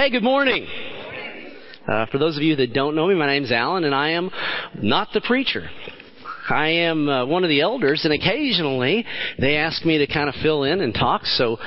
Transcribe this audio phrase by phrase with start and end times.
[0.00, 0.66] Hey, good morning.
[1.86, 4.30] Uh, for those of you that don't know me, my name's Alan, and I am
[4.80, 5.68] not the preacher.
[6.48, 9.04] I am uh, one of the elders, and occasionally
[9.38, 11.58] they ask me to kind of fill in and talk, so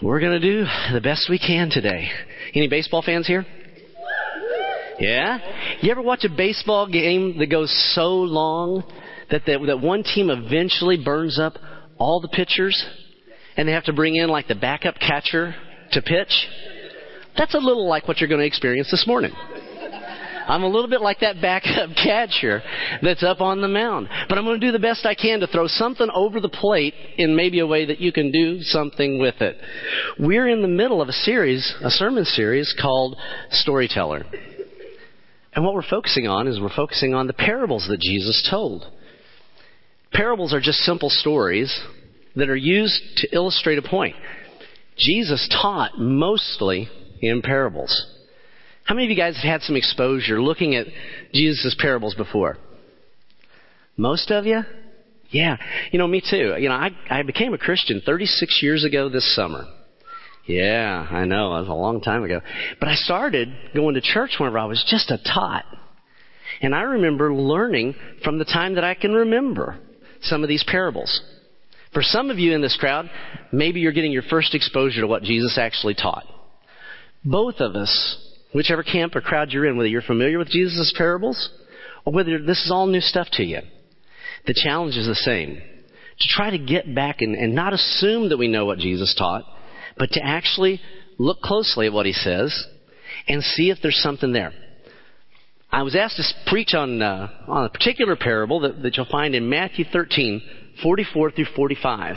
[0.00, 2.08] we're going to do the best we can today.
[2.54, 3.44] Any baseball fans here?
[4.98, 5.36] Yeah?
[5.82, 8.84] You ever watch a baseball game that goes so long
[9.30, 11.58] that, the, that one team eventually burns up
[11.98, 12.86] all the pitchers
[13.58, 15.54] and they have to bring in like the backup catcher
[15.92, 16.46] to pitch?
[17.36, 19.32] That's a little like what you're going to experience this morning.
[20.46, 22.62] I'm a little bit like that backup catcher
[23.02, 24.08] that's up on the mound.
[24.28, 26.94] But I'm going to do the best I can to throw something over the plate
[27.16, 29.56] in maybe a way that you can do something with it.
[30.18, 33.16] We're in the middle of a series, a sermon series called
[33.50, 34.24] Storyteller.
[35.54, 38.84] And what we're focusing on is we're focusing on the parables that Jesus told.
[40.12, 41.80] Parables are just simple stories
[42.36, 44.16] that are used to illustrate a point.
[44.96, 46.88] Jesus taught mostly
[47.24, 48.06] in parables.
[48.84, 50.86] How many of you guys have had some exposure looking at
[51.32, 52.58] Jesus' parables before?
[53.96, 54.60] Most of you?
[55.30, 55.56] Yeah.
[55.90, 56.54] You know, me too.
[56.58, 59.64] You know, I, I became a Christian 36 years ago this summer.
[60.46, 61.56] Yeah, I know.
[61.56, 62.40] It was a long time ago.
[62.78, 65.64] But I started going to church whenever I was just a tot.
[66.60, 69.78] And I remember learning from the time that I can remember
[70.20, 71.22] some of these parables.
[71.92, 73.08] For some of you in this crowd,
[73.52, 76.24] maybe you're getting your first exposure to what Jesus actually taught.
[77.24, 78.18] Both of us,
[78.54, 81.50] whichever camp or crowd you're in, whether you're familiar with Jesus' parables
[82.04, 83.60] or whether this is all new stuff to you,
[84.46, 85.56] the challenge is the same.
[85.56, 89.44] To try to get back and, and not assume that we know what Jesus taught,
[89.96, 90.80] but to actually
[91.18, 92.66] look closely at what he says
[93.26, 94.52] and see if there's something there.
[95.72, 99.34] I was asked to preach on, uh, on a particular parable that, that you'll find
[99.34, 100.42] in Matthew 13,
[100.82, 102.16] 44 through 45.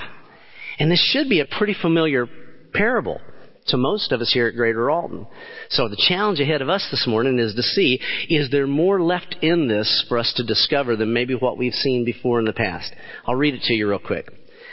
[0.79, 2.27] And this should be a pretty familiar
[2.73, 3.19] parable
[3.67, 5.27] to most of us here at Greater Alton.
[5.69, 9.37] So the challenge ahead of us this morning is to see, is there more left
[9.41, 12.93] in this for us to discover than maybe what we've seen before in the past?
[13.25, 14.29] I'll read it to you real quick.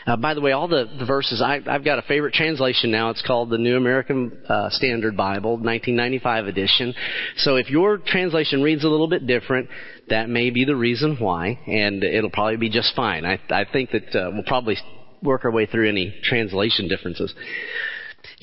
[0.06, 3.10] Uh, by the way, all the, the verses, I, have got a favorite translation now.
[3.10, 6.94] It's called the New American uh, Standard Bible, 1995 edition.
[7.38, 9.70] So if your translation reads a little bit different,
[10.10, 13.24] that may be the reason why, and it'll probably be just fine.
[13.24, 14.76] I, I think that uh, we'll probably
[15.22, 17.34] work our way through any translation differences.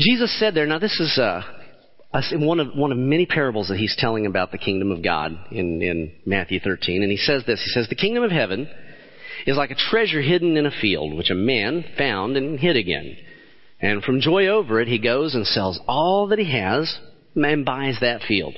[0.02, 1.42] Jesus said there, now this is uh,
[2.34, 5.82] one of one of many parables that he's telling about the kingdom of God in,
[5.82, 7.62] in Matthew 13, and he says this.
[7.64, 8.68] He says, "The kingdom of heaven
[9.46, 13.16] is like a treasure hidden in a field, which a man found and hid again.
[13.80, 16.98] And from joy over it, he goes and sells all that he has
[17.36, 18.56] and buys that field."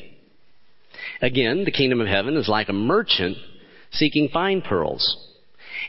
[1.22, 3.38] Again, the kingdom of heaven is like a merchant
[3.92, 5.18] seeking fine pearls.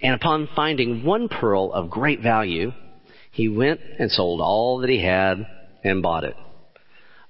[0.02, 2.72] And upon finding one pearl of great value,
[3.34, 5.44] he went and sold all that he had
[5.82, 6.36] and bought it.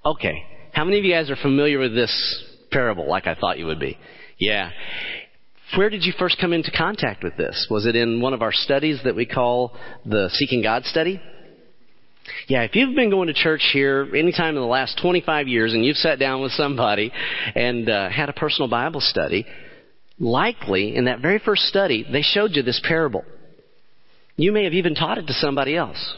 [0.04, 0.44] Okay.
[0.72, 3.80] How many of you guys are familiar with this parable like I thought you would
[3.80, 3.98] be?
[4.38, 4.70] Yeah.
[5.76, 7.68] Where did you first come into contact with this?
[7.70, 11.20] Was it in one of our studies that we call the Seeking God study?
[12.48, 15.84] Yeah, if you've been going to church here anytime in the last 25 years and
[15.84, 17.12] you've sat down with somebody
[17.54, 19.46] and uh, had a personal Bible study,
[20.18, 23.24] likely in that very first study, they showed you this parable.
[24.36, 26.14] You may have even taught it to somebody else.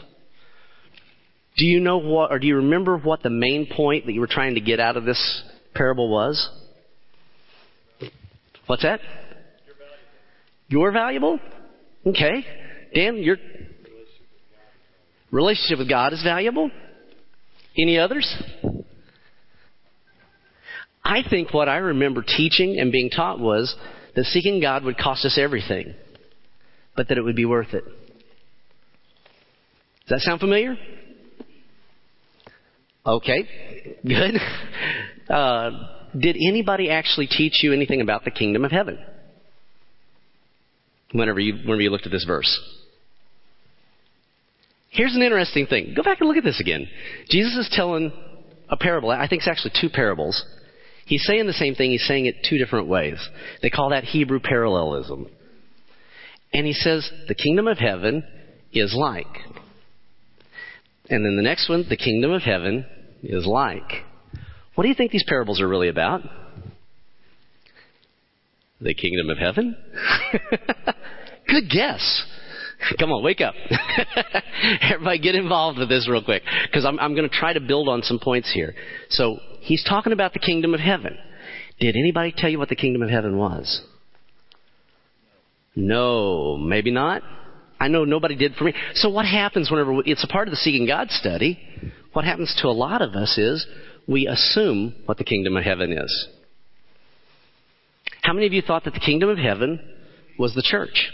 [1.57, 4.27] Do you know what, or do you remember what the main point that you were
[4.27, 6.49] trying to get out of this parable was?
[8.67, 8.99] What's that?
[10.67, 11.39] You're valuable.
[12.05, 12.43] Okay.
[12.93, 13.37] Dan, your
[15.31, 16.69] relationship with God is valuable.
[17.77, 18.35] Any others?
[21.03, 23.75] I think what I remember teaching and being taught was
[24.15, 25.93] that seeking God would cost us everything,
[26.95, 27.83] but that it would be worth it.
[30.07, 30.75] Does that sound familiar?
[33.05, 33.47] Okay,
[34.05, 34.35] good.
[35.27, 35.71] Uh,
[36.17, 38.97] did anybody actually teach you anything about the kingdom of heaven?
[41.11, 42.57] Whenever you, whenever you looked at this verse.
[44.89, 45.93] Here's an interesting thing.
[45.97, 46.87] Go back and look at this again.
[47.29, 48.13] Jesus is telling
[48.69, 49.09] a parable.
[49.09, 50.45] I think it's actually two parables.
[51.05, 51.91] He's saying the same thing.
[51.91, 53.17] He's saying it two different ways.
[53.61, 55.27] They call that Hebrew parallelism.
[56.53, 58.23] And he says, the kingdom of heaven
[58.71, 59.27] is like.
[61.09, 62.85] And then the next one, the kingdom of heaven
[63.23, 64.03] is like.
[64.75, 66.21] What do you think these parables are really about?
[68.79, 69.75] The kingdom of heaven?
[71.47, 72.25] Good guess.
[72.99, 73.55] Come on, wake up.
[74.81, 76.43] Everybody get involved with this real quick.
[76.65, 78.75] Because I'm, I'm going to try to build on some points here.
[79.09, 81.17] So, he's talking about the kingdom of heaven.
[81.79, 83.81] Did anybody tell you what the kingdom of heaven was?
[85.75, 87.23] No, maybe not.
[87.79, 88.73] I know nobody did for me.
[88.95, 91.59] So what happens whenever it's a part of the seeking God study?
[92.13, 93.65] What happens to a lot of us is
[94.07, 96.27] we assume what the kingdom of heaven is.
[98.23, 99.79] How many of you thought that the kingdom of heaven
[100.39, 101.11] was the church?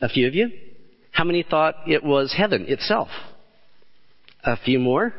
[0.00, 0.50] A few of you.
[1.10, 3.08] How many thought it was heaven itself?
[4.44, 5.14] A few more.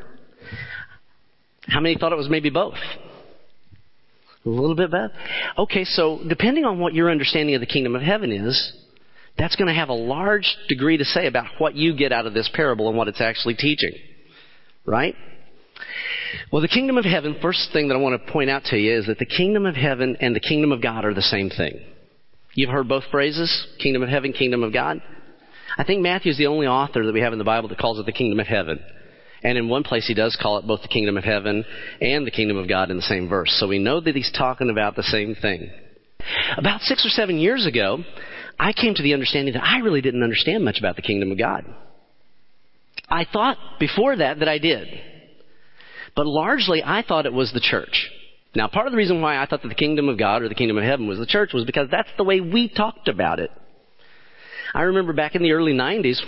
[1.68, 2.78] How many thought it was maybe both?
[4.46, 5.12] A little bit both?
[5.58, 8.74] Okay, so depending on what your understanding of the kingdom of heaven is,
[9.40, 12.34] that's going to have a large degree to say about what you get out of
[12.34, 13.94] this parable and what it's actually teaching.
[14.86, 15.16] Right?
[16.52, 18.98] Well, the kingdom of heaven, first thing that I want to point out to you
[19.00, 21.80] is that the kingdom of heaven and the kingdom of God are the same thing.
[22.54, 25.02] You've heard both phrases, kingdom of heaven, kingdom of God.
[25.78, 28.00] I think Matthew is the only author that we have in the Bible that calls
[28.00, 28.80] it the kingdom of heaven.
[29.44, 31.64] And in one place he does call it both the kingdom of heaven
[32.02, 33.56] and the kingdom of God in the same verse.
[33.60, 35.70] So we know that he's talking about the same thing.
[36.58, 38.00] About six or seven years ago,
[38.60, 41.38] I came to the understanding that I really didn't understand much about the kingdom of
[41.38, 41.66] God.
[43.08, 44.88] I thought before that that I did.
[46.16, 48.10] But largely I thought it was the church.
[48.56, 50.56] Now, part of the reason why I thought that the kingdom of God or the
[50.56, 53.52] kingdom of heaven was the church was because that's the way we talked about it.
[54.74, 56.20] I remember back in the early 90s,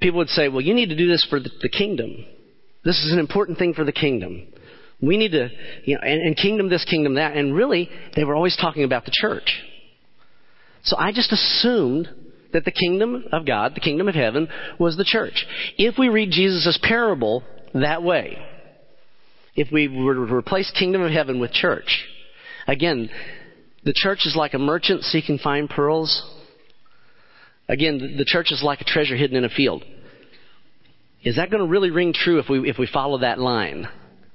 [0.00, 2.12] people would say, well, you need to do this for the, kingdom.
[2.84, 4.48] This is an important thing for the kingdom.
[5.00, 5.48] We need to,
[5.84, 7.36] you know, and, and kingdom this, kingdom that.
[7.36, 9.62] And really, they were always talking about the church.
[10.86, 12.08] So I just assumed
[12.52, 14.48] that the kingdom of God, the kingdom of heaven,
[14.78, 15.44] was the church.
[15.76, 17.42] If we read Jesus' parable
[17.74, 18.38] that way,
[19.56, 22.06] if we were to replace kingdom of heaven with church,
[22.68, 23.10] again,
[23.84, 26.24] the church is like a merchant seeking fine pearls.
[27.68, 29.84] Again, the church is like a treasure hidden in a field.
[31.24, 33.88] Is that going to really ring true if we, if we follow that line?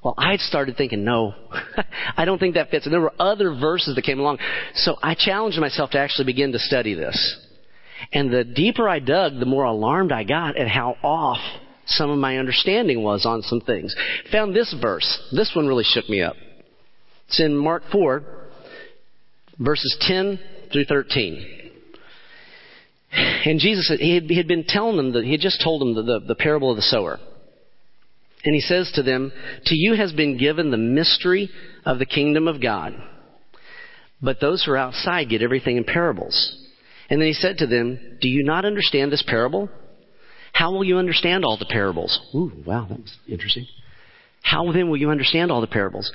[0.03, 1.35] Well, I started thinking, no,
[2.17, 2.85] I don't think that fits.
[2.85, 4.39] And there were other verses that came along.
[4.73, 7.47] So I challenged myself to actually begin to study this.
[8.11, 11.39] And the deeper I dug, the more alarmed I got at how off
[11.85, 13.95] some of my understanding was on some things.
[14.31, 15.29] Found this verse.
[15.31, 16.35] This one really shook me up.
[17.27, 18.23] It's in Mark 4,
[19.59, 20.39] verses 10
[20.73, 21.59] through 13.
[23.11, 26.25] And Jesus, he had, been telling them that he had just told them the, the,
[26.27, 27.19] the parable of the sower.
[28.43, 29.31] And he says to them,
[29.65, 31.49] To you has been given the mystery
[31.85, 32.93] of the kingdom of God.
[34.21, 36.57] But those who are outside get everything in parables.
[37.09, 39.69] And then he said to them, Do you not understand this parable?
[40.53, 42.19] How will you understand all the parables?
[42.35, 43.67] Ooh, wow, that was interesting.
[44.43, 46.11] How then will you understand all the parables?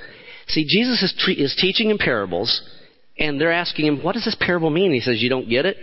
[0.49, 2.63] See, Jesus is, tre- is teaching in parables,
[3.19, 4.93] and they're asking him, What does this parable mean?
[4.93, 5.77] He says, You don't get it?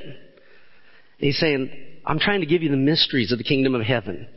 [1.17, 1.71] he's saying,
[2.05, 4.27] I'm trying to give you the mysteries of the kingdom of heaven.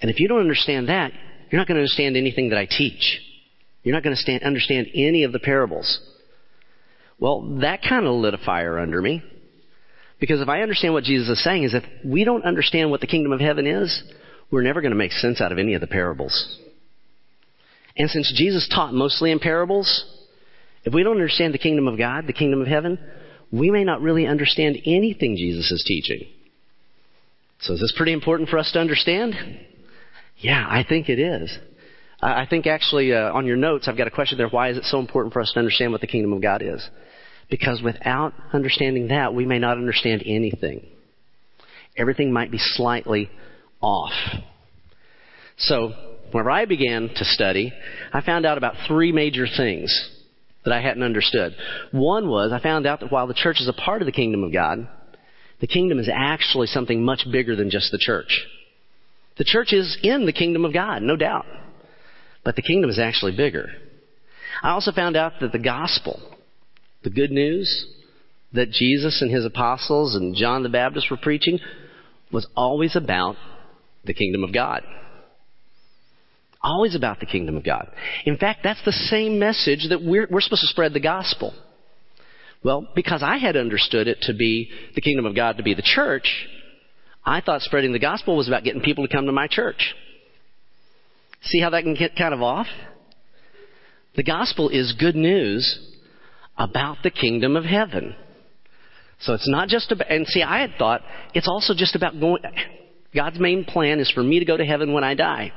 [0.00, 1.12] And if you don't understand that,
[1.50, 3.20] you're not going to understand anything that I teach.
[3.82, 6.00] You're not going to stand, understand any of the parables.
[7.18, 9.22] Well, that kind of lit a fire under me.
[10.20, 13.06] Because if I understand what Jesus is saying is if we don't understand what the
[13.06, 14.02] kingdom of heaven is,
[14.50, 16.58] we're never going to make sense out of any of the parables.
[17.96, 20.04] And since Jesus taught mostly in parables,
[20.84, 22.98] if we don't understand the kingdom of God, the kingdom of heaven,
[23.52, 26.28] we may not really understand anything Jesus is teaching.
[27.60, 29.34] So is this pretty important for us to understand?
[30.38, 31.56] Yeah, I think it is.
[32.20, 34.48] I think actually uh, on your notes I've got a question there.
[34.48, 36.86] Why is it so important for us to understand what the kingdom of God is?
[37.48, 40.84] Because without understanding that, we may not understand anything.
[41.96, 43.30] Everything might be slightly
[43.80, 44.12] off.
[45.56, 45.92] So,
[46.30, 47.72] whenever I began to study,
[48.12, 50.10] I found out about three major things
[50.64, 51.54] that I hadn't understood.
[51.92, 54.44] One was I found out that while the church is a part of the kingdom
[54.44, 54.88] of God,
[55.60, 58.46] the kingdom is actually something much bigger than just the church.
[59.38, 61.46] The church is in the kingdom of God, no doubt.
[62.44, 63.68] But the kingdom is actually bigger.
[64.62, 66.20] I also found out that the gospel,
[67.04, 67.86] the good news
[68.52, 71.60] that Jesus and his apostles and John the Baptist were preaching,
[72.32, 73.36] was always about
[74.04, 74.82] the kingdom of God.
[76.60, 77.88] Always about the kingdom of God.
[78.24, 81.54] In fact, that's the same message that we're, we're supposed to spread the gospel.
[82.64, 85.82] Well, because I had understood it to be the kingdom of God to be the
[85.82, 86.48] church,
[87.28, 89.94] I thought spreading the gospel was about getting people to come to my church.
[91.42, 92.66] See how that can get kind of off?
[94.16, 95.78] The gospel is good news
[96.56, 98.16] about the kingdom of heaven.
[99.20, 101.02] So it's not just about, and see, I had thought
[101.34, 102.42] it's also just about going,
[103.14, 105.52] God's main plan is for me to go to heaven when I die.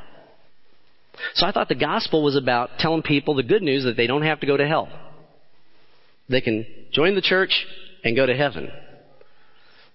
[1.36, 4.24] So I thought the gospel was about telling people the good news that they don't
[4.24, 4.90] have to go to hell.
[6.28, 7.66] They can join the church
[8.04, 8.70] and go to heaven.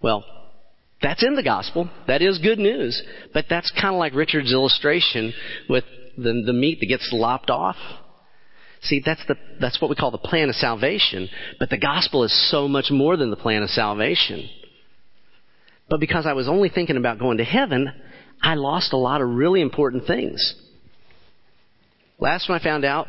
[0.00, 0.24] Well,
[1.02, 1.90] that's in the gospel.
[2.06, 3.02] That is good news.
[3.34, 5.32] But that's kind of like Richard's illustration
[5.68, 5.84] with
[6.16, 7.76] the, the meat that gets lopped off.
[8.82, 11.28] See, that's the, that's what we call the plan of salvation.
[11.58, 14.48] But the gospel is so much more than the plan of salvation.
[15.88, 17.92] But because I was only thinking about going to heaven,
[18.42, 20.54] I lost a lot of really important things.
[22.18, 23.08] Last one I found out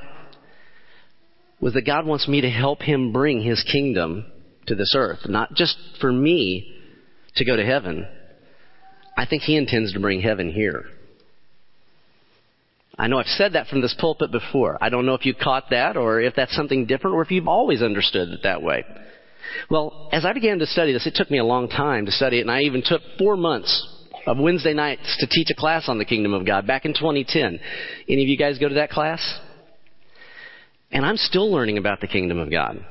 [1.59, 4.25] was that God wants me to help Him bring His kingdom
[4.67, 6.76] to this earth, not just for me
[7.37, 8.07] to go to heaven.
[9.17, 10.85] I think He intends to bring heaven here.
[12.99, 14.77] I know I've said that from this pulpit before.
[14.81, 17.47] I don't know if you caught that or if that's something different or if you've
[17.47, 18.83] always understood it that way.
[19.69, 22.39] Well, as I began to study this, it took me a long time to study
[22.39, 23.87] it, and I even took four months
[24.25, 27.59] of Wednesday nights to teach a class on the kingdom of God back in 2010.
[28.09, 29.39] Any of you guys go to that class?
[30.91, 32.83] And I'm still learning about the kingdom of God.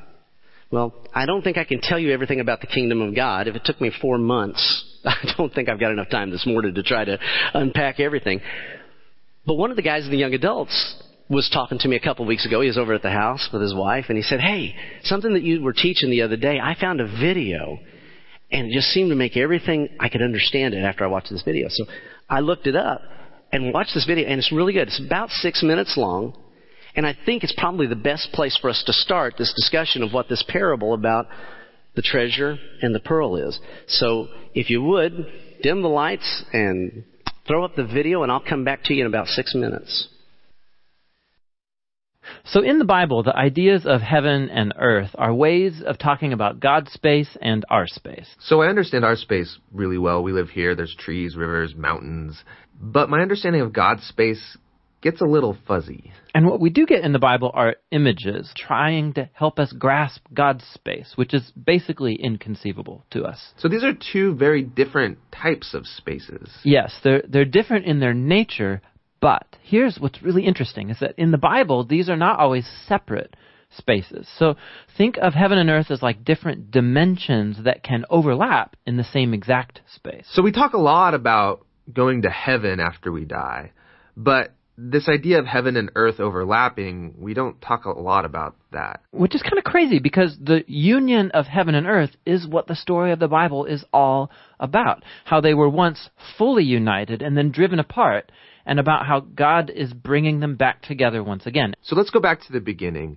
[0.71, 3.47] Well, I don't think I can tell you everything about the kingdom of God.
[3.47, 6.75] If it took me four months, I don't think I've got enough time this morning
[6.75, 7.19] to try to
[7.55, 8.41] unpack everything.
[9.47, 12.25] But one of the guys in the young adults was talking to me a couple
[12.25, 12.61] of weeks ago.
[12.61, 15.43] He was over at the house with his wife, and he said, Hey, something that
[15.43, 17.79] you were teaching the other day, I found a video,
[18.51, 21.43] and it just seemed to make everything, I could understand it after I watched this
[21.43, 21.69] video.
[21.71, 21.85] So
[22.29, 23.03] I looked it up
[23.53, 24.89] and watched this video, and it's really good.
[24.89, 26.37] It's about six minutes long,
[26.97, 30.13] and I think it's probably the best place for us to start this discussion of
[30.13, 31.27] what this parable about
[31.95, 33.59] the treasure and the pearl is.
[33.87, 35.13] So if you would,
[35.63, 37.05] dim the lights and
[37.47, 40.09] throw up the video, and I'll come back to you in about six minutes.
[42.47, 46.59] So in the Bible, the ideas of heaven and earth are ways of talking about
[46.59, 48.27] God's space and our space.
[48.41, 50.23] So I understand our space really well.
[50.23, 50.75] We live here.
[50.75, 52.43] There's trees, rivers, mountains.
[52.81, 54.57] But my understanding of God's space
[55.03, 56.13] gets a little fuzzy.
[56.37, 60.21] And what we do get in the Bible are images trying to help us grasp
[60.35, 63.55] God's space, which is basically inconceivable to us.
[63.57, 66.51] So these are two very different types of spaces.
[66.63, 68.83] Yes, they're they're different in their nature,
[69.19, 73.35] but here's what's really interesting is that in the Bible these are not always separate
[73.71, 74.29] spaces.
[74.37, 74.57] So
[74.99, 79.33] think of heaven and earth as like different dimensions that can overlap in the same
[79.33, 80.27] exact space.
[80.33, 83.73] So we talk a lot about going to heaven after we die,
[84.15, 89.01] but this idea of heaven and earth overlapping, we don't talk a lot about that.
[89.11, 92.77] Which is kind of crazy because the union of heaven and earth is what the
[92.77, 94.31] story of the Bible is all
[94.61, 95.03] about.
[95.25, 98.31] How they were once fully united and then driven apart,
[98.67, 101.75] and about how God is bringing them back together once again.
[101.83, 103.17] So let's go back to the beginning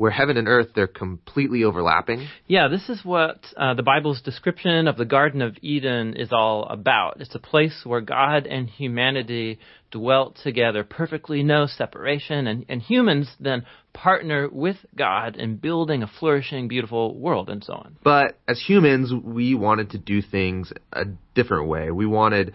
[0.00, 2.26] where heaven and earth they're completely overlapping.
[2.46, 6.64] Yeah, this is what uh, the Bible's description of the Garden of Eden is all
[6.70, 7.20] about.
[7.20, 9.58] It's a place where God and humanity
[9.90, 16.10] dwelt together, perfectly no separation, and, and humans then partner with God in building a
[16.18, 17.98] flourishing, beautiful world, and so on.
[18.02, 21.04] But as humans, we wanted to do things a
[21.34, 21.90] different way.
[21.90, 22.54] We wanted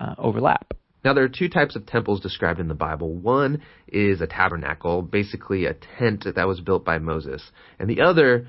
[0.00, 0.74] uh, overlap.
[1.04, 3.14] Now, there are two types of temples described in the Bible.
[3.14, 7.42] One is a tabernacle, basically a tent that was built by Moses,
[7.78, 8.48] and the other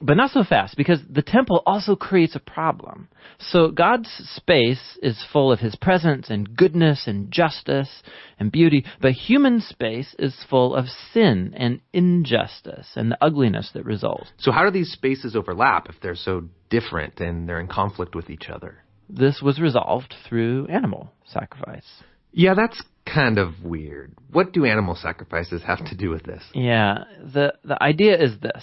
[0.00, 3.08] But not so fast, because the temple also creates a problem.
[3.38, 8.02] So God's space is full of His presence and goodness and justice
[8.38, 13.84] and beauty, but human space is full of sin and injustice and the ugliness that
[13.84, 14.30] results.
[14.38, 18.30] So how do these spaces overlap if they're so different and they're in conflict with
[18.30, 18.84] each other?
[19.08, 21.86] This was resolved through animal sacrifice.
[22.30, 24.14] Yeah, that's kind of weird.
[24.30, 26.42] What do animal sacrifices have to do with this?
[26.54, 28.62] Yeah, the the idea is this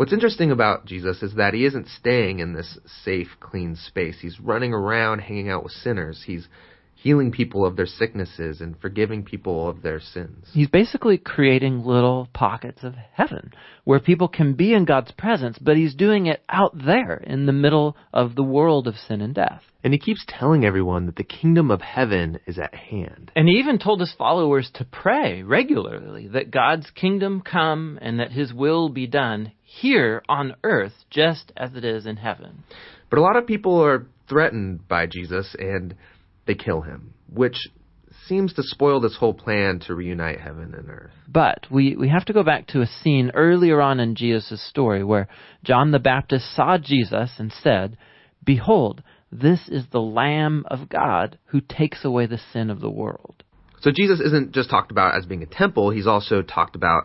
[0.00, 4.16] What's interesting about Jesus is that he isn't staying in this safe, clean space.
[4.18, 6.22] He's running around hanging out with sinners.
[6.26, 6.48] He's
[7.02, 10.46] healing people of their sicknesses and forgiving people of their sins.
[10.52, 13.52] He's basically creating little pockets of heaven
[13.84, 17.52] where people can be in God's presence, but he's doing it out there in the
[17.52, 19.62] middle of the world of sin and death.
[19.82, 23.32] And he keeps telling everyone that the kingdom of heaven is at hand.
[23.34, 28.32] And he even told his followers to pray regularly that God's kingdom come and that
[28.32, 32.62] his will be done here on earth just as it is in heaven.
[33.08, 35.94] But a lot of people are threatened by Jesus and
[36.46, 37.68] they kill him, which
[38.26, 41.12] seems to spoil this whole plan to reunite heaven and earth.
[41.28, 45.02] But we, we have to go back to a scene earlier on in Jesus' story
[45.02, 45.28] where
[45.64, 47.96] John the Baptist saw Jesus and said,
[48.44, 53.42] Behold, this is the Lamb of God who takes away the sin of the world.
[53.80, 57.04] So Jesus isn't just talked about as being a temple, he's also talked about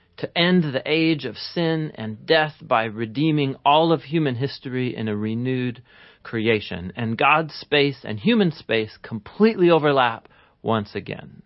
[0.21, 5.07] to end the age of sin and death by redeeming all of human history in
[5.07, 5.81] a renewed
[6.23, 6.93] creation.
[6.95, 10.27] And God's space and human space completely overlap
[10.61, 11.41] once again.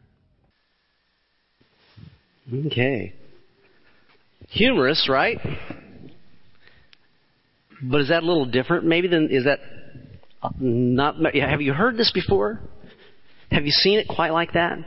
[2.67, 3.13] Okay.
[4.49, 5.39] Humorous, right?
[7.81, 9.59] But is that a little different maybe than is that
[10.59, 12.59] not have you heard this before?
[13.51, 14.77] Have you seen it quite like that?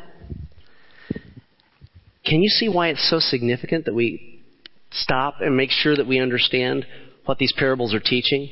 [2.28, 4.42] Can you see why it's so significant that we
[4.90, 6.84] stop and make sure that we understand
[7.24, 8.48] what these parables are teaching?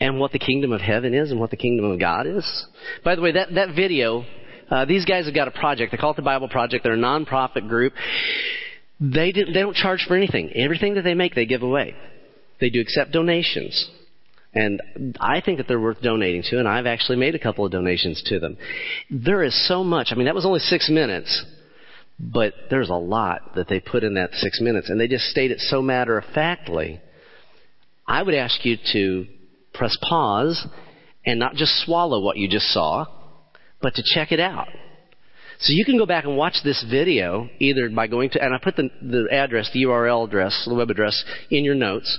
[0.00, 2.66] And what the kingdom of heaven is and what the kingdom of God is?
[3.04, 4.24] By the way, that, that video,
[4.70, 5.90] uh, these guys have got a project.
[5.90, 6.84] They call it the Bible Project.
[6.84, 7.94] They're a nonprofit group.
[9.00, 10.52] They, did, they don't charge for anything.
[10.54, 11.94] Everything that they make, they give away.
[12.60, 13.90] They do accept donations.
[14.54, 14.80] And
[15.18, 18.22] I think that they're worth donating to, and I've actually made a couple of donations
[18.26, 18.56] to them.
[19.10, 20.08] There is so much.
[20.10, 21.44] I mean, that was only six minutes
[22.18, 25.50] but there's a lot that they put in that six minutes, and they just state
[25.50, 27.00] it so matter of factly.
[28.06, 29.26] I would ask you to
[29.74, 30.66] press pause
[31.24, 33.06] and not just swallow what you just saw,
[33.80, 34.68] but to check it out.
[35.60, 38.58] So you can go back and watch this video either by going to, and I
[38.62, 42.18] put the, the address, the URL address, the web address in your notes.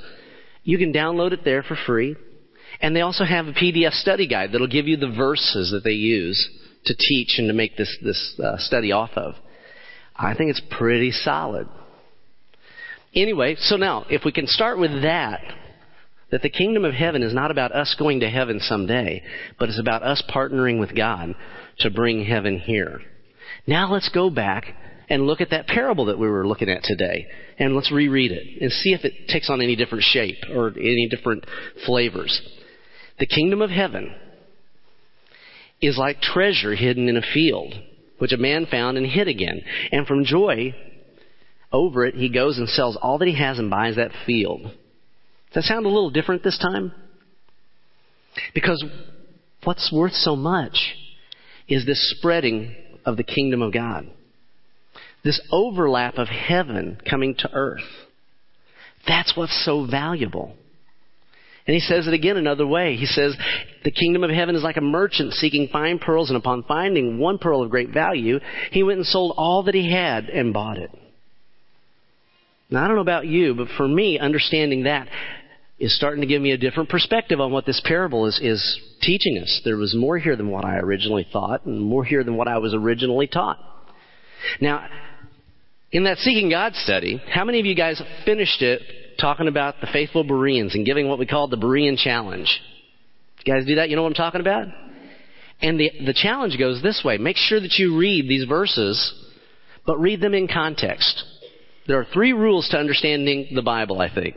[0.64, 2.16] You can download it there for free.
[2.82, 5.96] And they also have a PDF study guide that'll give you the verses that they
[5.96, 6.50] use
[6.86, 9.36] to teach and to make this, this uh, study off of.
[10.20, 11.68] I think it's pretty solid.
[13.16, 15.42] Anyway, so now, if we can start with that,
[16.32, 19.24] that the kingdom of heaven is not about us going to heaven someday,
[19.58, 21.34] but it's about us partnering with God
[21.80, 23.02] to bring heaven here.
[23.66, 24.76] Now let's go back
[25.10, 27.26] and look at that parable that we were looking at today.
[27.58, 31.08] And let's reread it and see if it takes on any different shape or any
[31.10, 31.46] different
[31.86, 32.42] flavors.
[33.18, 34.14] The kingdom of heaven
[35.82, 37.74] is like treasure hidden in a field
[38.20, 39.62] which a man found and hid again.
[39.92, 40.76] And from joy
[41.72, 44.62] over it, he goes and sells all that he has and buys that field.
[44.62, 44.74] Does
[45.56, 46.94] that sound a little different this time?
[48.54, 48.84] Because
[49.64, 50.96] what's worth so much
[51.68, 54.10] is this spreading of the kingdom of God.
[55.24, 57.82] This overlap of heaven coming to earth.
[59.08, 60.56] That's what's so valuable.
[61.70, 62.96] And he says it again another way.
[62.96, 63.38] He says,
[63.84, 67.38] The kingdom of heaven is like a merchant seeking fine pearls, and upon finding one
[67.38, 68.40] pearl of great value,
[68.72, 70.90] he went and sold all that he had and bought it.
[72.72, 75.10] Now, I don't know about you, but for me, understanding that
[75.78, 79.38] is starting to give me a different perspective on what this parable is, is teaching
[79.38, 79.62] us.
[79.64, 82.58] There was more here than what I originally thought, and more here than what I
[82.58, 83.60] was originally taught.
[84.60, 84.88] Now,
[85.92, 88.82] in that Seeking God study, how many of you guys finished it
[89.20, 92.62] talking about the faithful Bereans and giving what we call the Berean challenge.
[93.46, 93.90] You guys do that?
[93.90, 94.68] You know what I'm talking about?
[95.62, 97.18] And the, the challenge goes this way.
[97.18, 99.14] Make sure that you read these verses
[99.90, 101.24] but read them in context.
[101.88, 104.36] There are three rules to understanding the Bible, I think.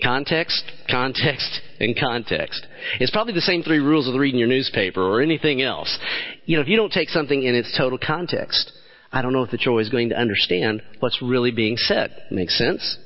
[0.00, 2.64] Context, context, and context.
[3.00, 5.98] It's probably the same three rules with reading your newspaper or anything else.
[6.44, 8.70] You know, if you don't take something in its total context,
[9.10, 12.10] I don't know if that you're always going to understand what's really being said.
[12.30, 12.96] Makes sense?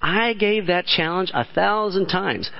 [0.00, 2.50] I gave that challenge a thousand times.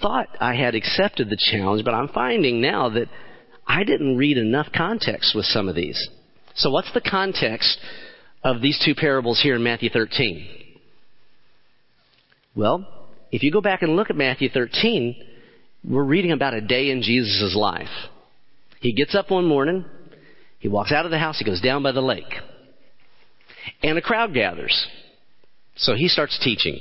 [0.00, 3.08] Thought I had accepted the challenge, but I'm finding now that
[3.66, 6.08] I didn't read enough context with some of these.
[6.54, 7.78] So what's the context
[8.42, 10.46] of these two parables here in Matthew 13?
[12.56, 12.86] Well,
[13.30, 15.14] if you go back and look at Matthew 13,
[15.88, 17.88] we're reading about a day in Jesus' life.
[18.80, 19.84] He gets up one morning,
[20.58, 22.32] he walks out of the house, he goes down by the lake.
[23.82, 24.86] And a crowd gathers.
[25.76, 26.78] So he starts teaching.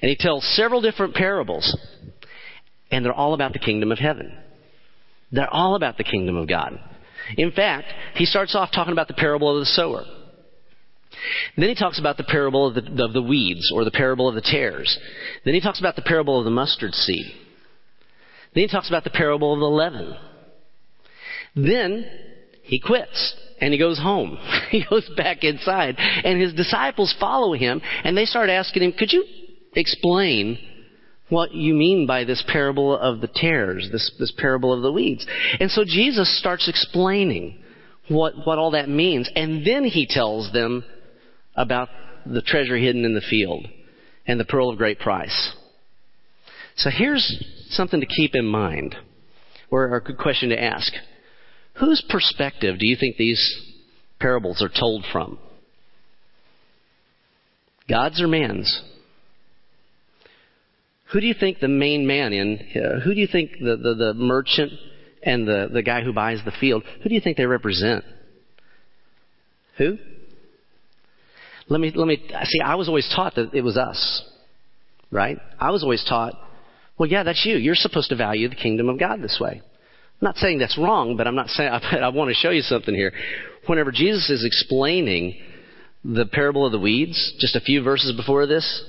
[0.00, 1.76] And he tells several different parables.
[2.90, 4.36] And they're all about the kingdom of heaven.
[5.32, 6.78] They're all about the kingdom of God.
[7.36, 10.04] In fact, he starts off talking about the parable of the sower.
[11.56, 14.34] Then he talks about the parable of the, of the weeds or the parable of
[14.34, 14.98] the tares.
[15.44, 17.26] Then he talks about the parable of the mustard seed.
[18.54, 20.16] Then he talks about the parable of the leaven.
[21.56, 22.06] Then
[22.62, 24.38] he quits and he goes home.
[24.70, 29.12] he goes back inside and his disciples follow him and they start asking him, could
[29.12, 29.24] you
[29.74, 30.58] explain
[31.28, 35.26] what you mean by this parable of the tares, this, this parable of the weeds?
[35.60, 37.58] And so Jesus starts explaining
[38.08, 40.84] what, what all that means and then he tells them
[41.56, 41.88] about
[42.26, 43.66] the treasure hidden in the field
[44.26, 45.54] and the pearl of great price.
[46.76, 48.96] So here's something to keep in mind,
[49.70, 50.92] or a good question to ask.
[51.80, 53.62] Whose perspective do you think these
[54.20, 55.38] parables are told from?
[57.88, 58.82] God's or man's?
[61.12, 63.94] Who do you think the main man in, uh, who do you think the, the,
[63.94, 64.72] the merchant
[65.22, 68.04] and the, the guy who buys the field, who do you think they represent?
[69.78, 69.98] Who?
[71.68, 74.24] Let me, let me, see, I was always taught that it was us.
[75.10, 75.38] Right?
[75.60, 76.34] I was always taught,
[76.98, 77.56] well, yeah, that's you.
[77.56, 79.62] You're supposed to value the kingdom of God this way.
[80.20, 82.62] I'm not saying that's wrong, but I'm not saying, I, I want to show you
[82.62, 83.12] something here.
[83.66, 85.40] Whenever Jesus is explaining
[86.04, 88.84] the parable of the weeds, just a few verses before this,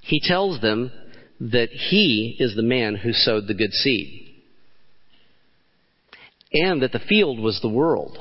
[0.00, 0.92] he tells them
[1.40, 4.28] that he is the man who sowed the good seed.
[6.52, 8.18] And that the field was the world.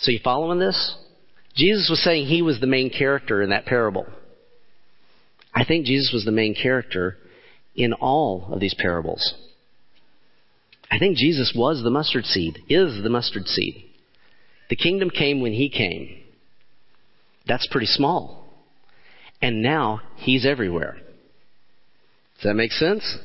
[0.00, 0.96] So you following this?
[1.56, 4.06] Jesus was saying he was the main character in that parable.
[5.54, 7.16] I think Jesus was the main character
[7.74, 9.34] in all of these parables.
[10.90, 13.84] I think Jesus was the mustard seed, is the mustard seed.
[14.70, 16.22] The kingdom came when he came.
[17.46, 18.46] That's pretty small.
[19.40, 20.98] And now he's everywhere.
[22.36, 23.18] Does that make sense?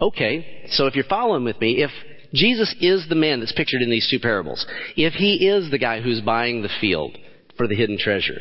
[0.00, 1.90] Okay, so if you're following with me, if
[2.32, 6.00] Jesus is the man that's pictured in these two parables, if he is the guy
[6.00, 7.16] who's buying the field,
[7.56, 8.40] for the hidden treasure.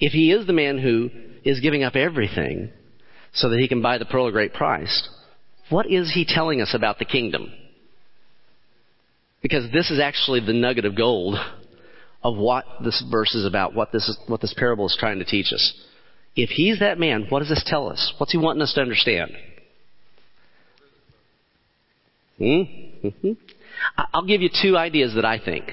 [0.00, 1.10] If he is the man who
[1.44, 2.70] is giving up everything
[3.32, 5.08] so that he can buy the pearl of great price,
[5.68, 7.52] what is he telling us about the kingdom?
[9.42, 11.36] Because this is actually the nugget of gold
[12.22, 15.24] of what this verse is about, what this, is, what this parable is trying to
[15.24, 15.72] teach us.
[16.36, 18.14] If he's that man, what does this tell us?
[18.18, 19.32] What's he wanting us to understand?
[22.38, 22.44] Hmm?
[22.44, 23.32] Mm-hmm.
[24.14, 25.64] I'll give you two ideas that I think.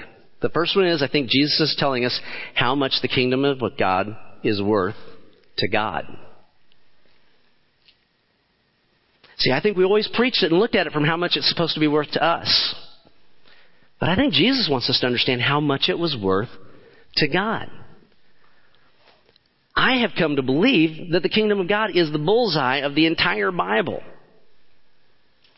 [0.42, 2.18] The first one is I think Jesus is telling us
[2.54, 4.96] how much the kingdom of God is worth
[5.58, 6.06] to God.
[9.38, 11.48] See, I think we always preached it and looked at it from how much it's
[11.48, 12.74] supposed to be worth to us.
[14.00, 16.48] But I think Jesus wants us to understand how much it was worth
[17.16, 17.70] to God.
[19.76, 23.06] I have come to believe that the kingdom of God is the bullseye of the
[23.06, 24.02] entire Bible.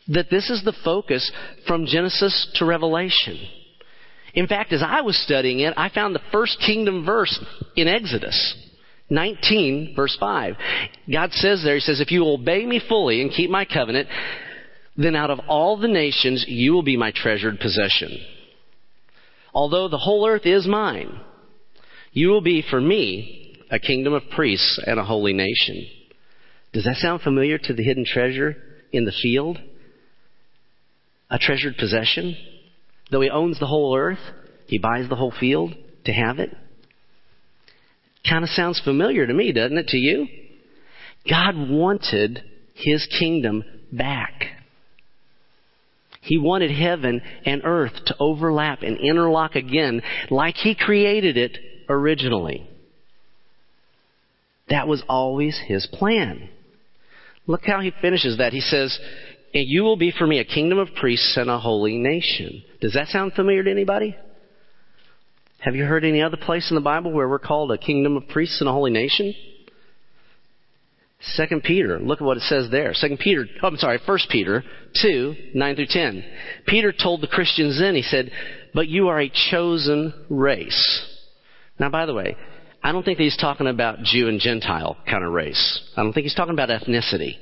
[0.09, 1.31] That this is the focus
[1.65, 3.39] from Genesis to Revelation.
[4.33, 7.37] In fact, as I was studying it, I found the first kingdom verse
[7.75, 8.55] in Exodus
[9.09, 10.55] 19, verse 5.
[11.11, 14.09] God says there, He says, If you obey me fully and keep my covenant,
[14.97, 18.17] then out of all the nations you will be my treasured possession.
[19.53, 21.19] Although the whole earth is mine,
[22.11, 25.87] you will be for me a kingdom of priests and a holy nation.
[26.73, 28.55] Does that sound familiar to the hidden treasure
[28.91, 29.59] in the field?
[31.29, 32.35] A treasured possession?
[33.11, 34.19] Though he owns the whole earth,
[34.67, 36.55] he buys the whole field to have it.
[38.27, 40.27] Kind of sounds familiar to me, doesn't it, to you?
[41.29, 44.45] God wanted his kingdom back.
[46.23, 51.57] He wanted heaven and earth to overlap and interlock again like he created it
[51.89, 52.67] originally.
[54.69, 56.49] That was always his plan.
[57.45, 58.53] Look how he finishes that.
[58.53, 58.97] He says,
[59.53, 62.63] and you will be for me a kingdom of priests and a holy nation.
[62.79, 64.15] Does that sound familiar to anybody?
[65.59, 68.29] Have you heard any other place in the Bible where we're called a kingdom of
[68.29, 69.33] priests and a holy nation?
[71.25, 72.93] Second Peter, look at what it says there.
[72.93, 74.63] Second Peter, oh, I'm sorry, First Peter
[75.01, 76.23] 2, 9 through 10.
[76.67, 78.29] Peter told the Christians then, he said,
[78.73, 81.07] but you are a chosen race.
[81.79, 82.35] Now, by the way,
[82.83, 85.81] I don't think that he's talking about Jew and Gentile kind of race.
[85.95, 87.37] I don't think he's talking about ethnicity.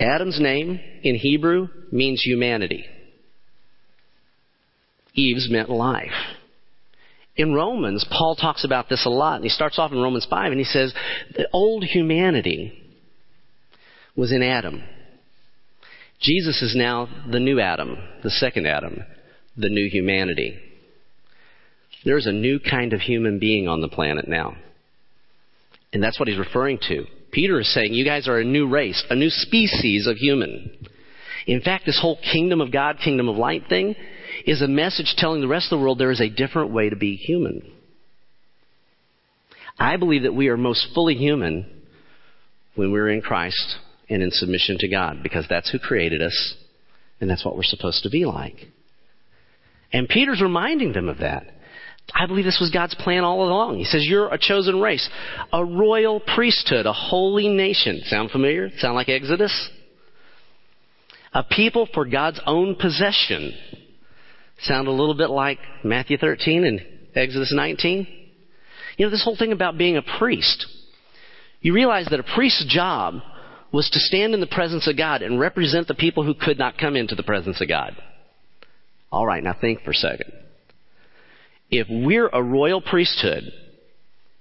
[0.00, 2.86] Adam's name in Hebrew means humanity.
[5.12, 6.08] Eve's meant life.
[7.36, 10.52] In Romans, Paul talks about this a lot, and he starts off in Romans 5
[10.52, 10.92] and he says,
[11.34, 12.72] the old humanity
[14.16, 14.82] was in Adam.
[16.20, 18.98] Jesus is now the new Adam, the second Adam,
[19.56, 20.58] the new humanity.
[22.04, 24.56] There's a new kind of human being on the planet now.
[25.92, 27.04] And that's what he's referring to.
[27.32, 30.70] Peter is saying, you guys are a new race, a new species of human.
[31.46, 33.94] In fact, this whole kingdom of God, kingdom of light thing
[34.50, 36.96] is a message telling the rest of the world there is a different way to
[36.96, 37.62] be human.
[39.78, 41.82] I believe that we are most fully human
[42.74, 43.76] when we're in Christ
[44.08, 46.56] and in submission to God because that's who created us
[47.20, 48.56] and that's what we're supposed to be like.
[49.92, 51.46] And Peter's reminding them of that.
[52.12, 53.78] I believe this was God's plan all along.
[53.78, 55.08] He says, You're a chosen race,
[55.52, 58.00] a royal priesthood, a holy nation.
[58.06, 58.68] Sound familiar?
[58.78, 59.70] Sound like Exodus?
[61.32, 63.52] A people for God's own possession.
[64.62, 66.80] Sound a little bit like Matthew 13 and
[67.14, 68.06] Exodus 19?
[68.96, 70.66] You know, this whole thing about being a priest.
[71.60, 73.14] You realize that a priest's job
[73.72, 76.78] was to stand in the presence of God and represent the people who could not
[76.78, 77.96] come into the presence of God.
[79.12, 80.32] All right, now think for a second.
[81.70, 83.44] If we're a royal priesthood,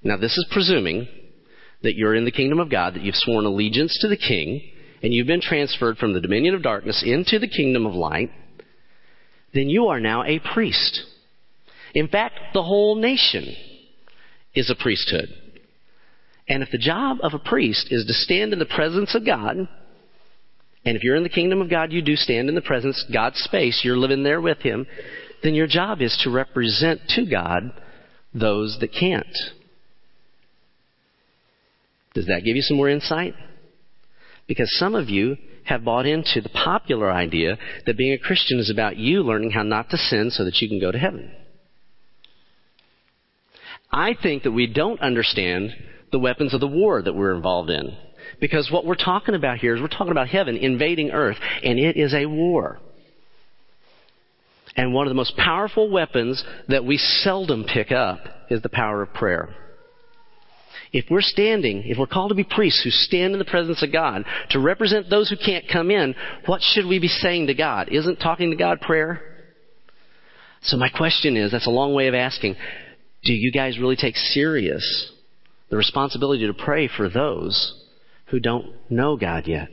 [0.03, 1.07] now this is presuming
[1.83, 4.61] that you're in the kingdom of God, that you've sworn allegiance to the king,
[5.01, 8.31] and you've been transferred from the dominion of darkness into the kingdom of light,
[9.53, 11.03] then you are now a priest.
[11.93, 13.55] In fact, the whole nation
[14.53, 15.29] is a priesthood.
[16.47, 19.67] And if the job of a priest is to stand in the presence of God,
[20.85, 23.39] and if you're in the kingdom of God, you do stand in the presence, God's
[23.39, 24.87] space, you're living there with Him,
[25.43, 27.71] then your job is to represent to God
[28.33, 29.25] those that can't.
[32.13, 33.35] Does that give you some more insight?
[34.47, 38.69] Because some of you have bought into the popular idea that being a Christian is
[38.69, 41.31] about you learning how not to sin so that you can go to heaven.
[43.91, 45.71] I think that we don't understand
[46.11, 47.95] the weapons of the war that we're involved in.
[48.39, 51.97] Because what we're talking about here is we're talking about heaven invading earth, and it
[51.97, 52.79] is a war.
[54.75, 58.19] And one of the most powerful weapons that we seldom pick up
[58.49, 59.55] is the power of prayer.
[60.91, 63.91] If we're standing, if we're called to be priests who stand in the presence of
[63.91, 66.15] God to represent those who can't come in,
[66.47, 67.89] what should we be saying to God?
[67.91, 69.21] Isn't talking to God prayer?
[70.63, 72.55] So my question is, that's a long way of asking,
[73.23, 75.11] do you guys really take serious
[75.69, 77.85] the responsibility to pray for those
[78.27, 79.69] who don't know God yet?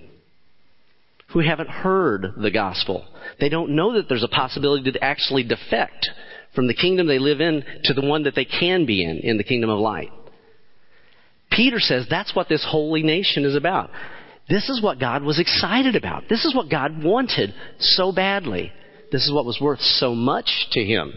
[1.32, 3.06] Who haven't heard the gospel?
[3.40, 6.08] They don't know that there's a possibility to actually defect
[6.54, 9.36] from the kingdom they live in to the one that they can be in, in
[9.38, 10.10] the kingdom of light.
[11.50, 13.90] Peter says that's what this holy nation is about.
[14.48, 16.24] This is what God was excited about.
[16.28, 18.72] This is what God wanted so badly.
[19.10, 21.12] This is what was worth so much to him.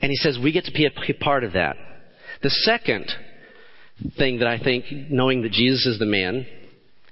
[0.00, 1.76] And he says we get to be a part of that.
[2.42, 3.10] The second
[4.18, 6.46] thing that I think, knowing that Jesus is the man,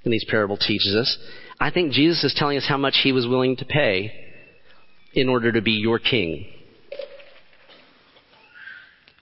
[0.02, 1.18] in these parable teaches us,
[1.60, 4.12] I think Jesus is telling us how much he was willing to pay
[5.12, 6.46] in order to be your king.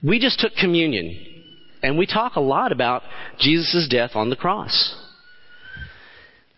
[0.01, 1.38] We just took communion.
[1.81, 3.03] And we talk a lot about
[3.39, 4.95] Jesus' death on the cross.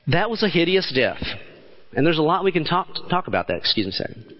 [0.08, 1.22] That was a hideous death.
[1.94, 3.58] And there's a lot we can talk, talk about that.
[3.58, 4.34] Excuse me a second.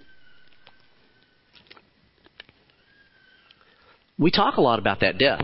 [4.18, 5.42] We talk a lot about that death.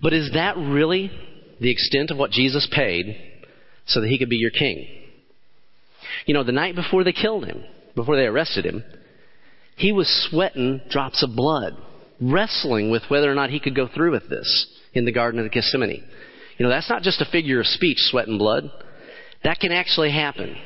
[0.00, 1.10] But is that really
[1.60, 3.16] the extent of what Jesus paid
[3.86, 4.86] so that he could be your king?
[6.26, 8.84] You know, the night before they killed him, before they arrested him,
[9.76, 11.76] he was sweating drops of blood
[12.22, 15.50] wrestling with whether or not he could go through with this in the Garden of
[15.50, 16.04] Gethsemane.
[16.58, 18.70] You know, that's not just a figure of speech, sweat and blood.
[19.44, 20.56] That can actually happen.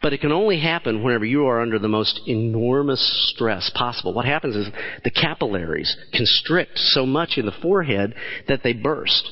[0.00, 4.12] But it can only happen whenever you are under the most enormous stress possible.
[4.12, 4.68] What happens is
[5.02, 8.14] the capillaries constrict so much in the forehead
[8.46, 9.30] that they burst.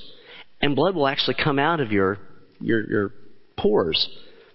[0.62, 2.18] And blood will actually come out of your,
[2.59, 3.12] your, your
[3.59, 4.09] pores.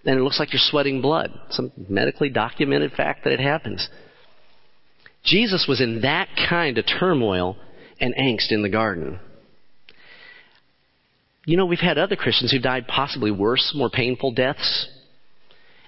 [0.06, 1.32] And it looks like you're sweating blood.
[1.52, 3.88] Some medically documented fact that it happens.
[5.28, 7.58] Jesus was in that kind of turmoil
[8.00, 9.20] and angst in the garden.
[11.46, 14.88] You know, we've had other Christians who died possibly worse, more painful deaths,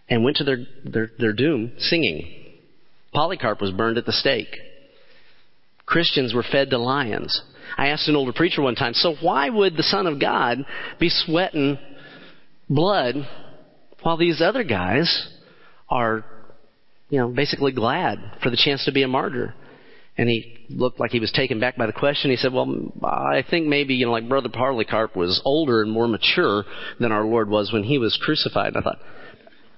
[0.08, 2.40] and went to their, their, their doom singing
[3.14, 4.56] Polycarp was burned at the stake.
[5.86, 7.42] Christians were fed to lions.
[7.78, 10.60] I asked an older preacher one time, so why would the Son of God
[11.00, 11.78] be sweating
[12.70, 13.16] blood
[14.02, 15.28] while these other guys
[15.90, 16.24] are,
[17.10, 19.54] you know, basically glad for the chance to be a martyr?
[20.18, 22.30] And he looked like he was taken back by the question.
[22.30, 26.10] He said, Well, I think maybe, you know, like Brother Polycarp was older and more
[26.10, 26.66] mature
[27.00, 28.76] than our Lord was when he was crucified.
[28.76, 29.00] And I thought,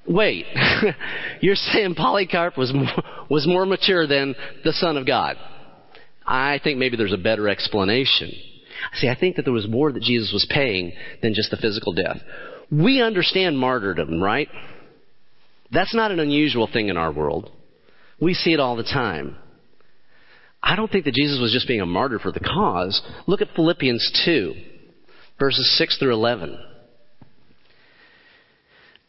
[0.07, 0.47] Wait,
[1.41, 5.37] you're saying Polycarp was more, was more mature than the Son of God?
[6.25, 8.31] I think maybe there's a better explanation.
[8.95, 11.93] See, I think that there was more that Jesus was paying than just the physical
[11.93, 12.17] death.
[12.71, 14.49] We understand martyrdom, right?
[15.71, 17.49] That's not an unusual thing in our world.
[18.19, 19.37] We see it all the time.
[20.61, 23.01] I don't think that Jesus was just being a martyr for the cause.
[23.25, 24.53] Look at Philippians 2,
[25.39, 26.57] verses 6 through 11.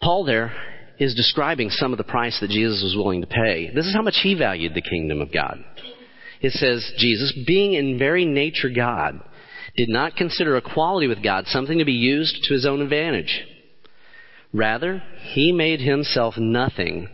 [0.00, 0.52] Paul there
[0.98, 3.70] is describing some of the price that Jesus was willing to pay.
[3.74, 5.62] This is how much he valued the kingdom of God.
[6.40, 9.20] It says, Jesus, being in very nature God,
[9.76, 13.44] did not consider equality with God something to be used to his own advantage.
[14.52, 17.08] Rather, he made himself nothing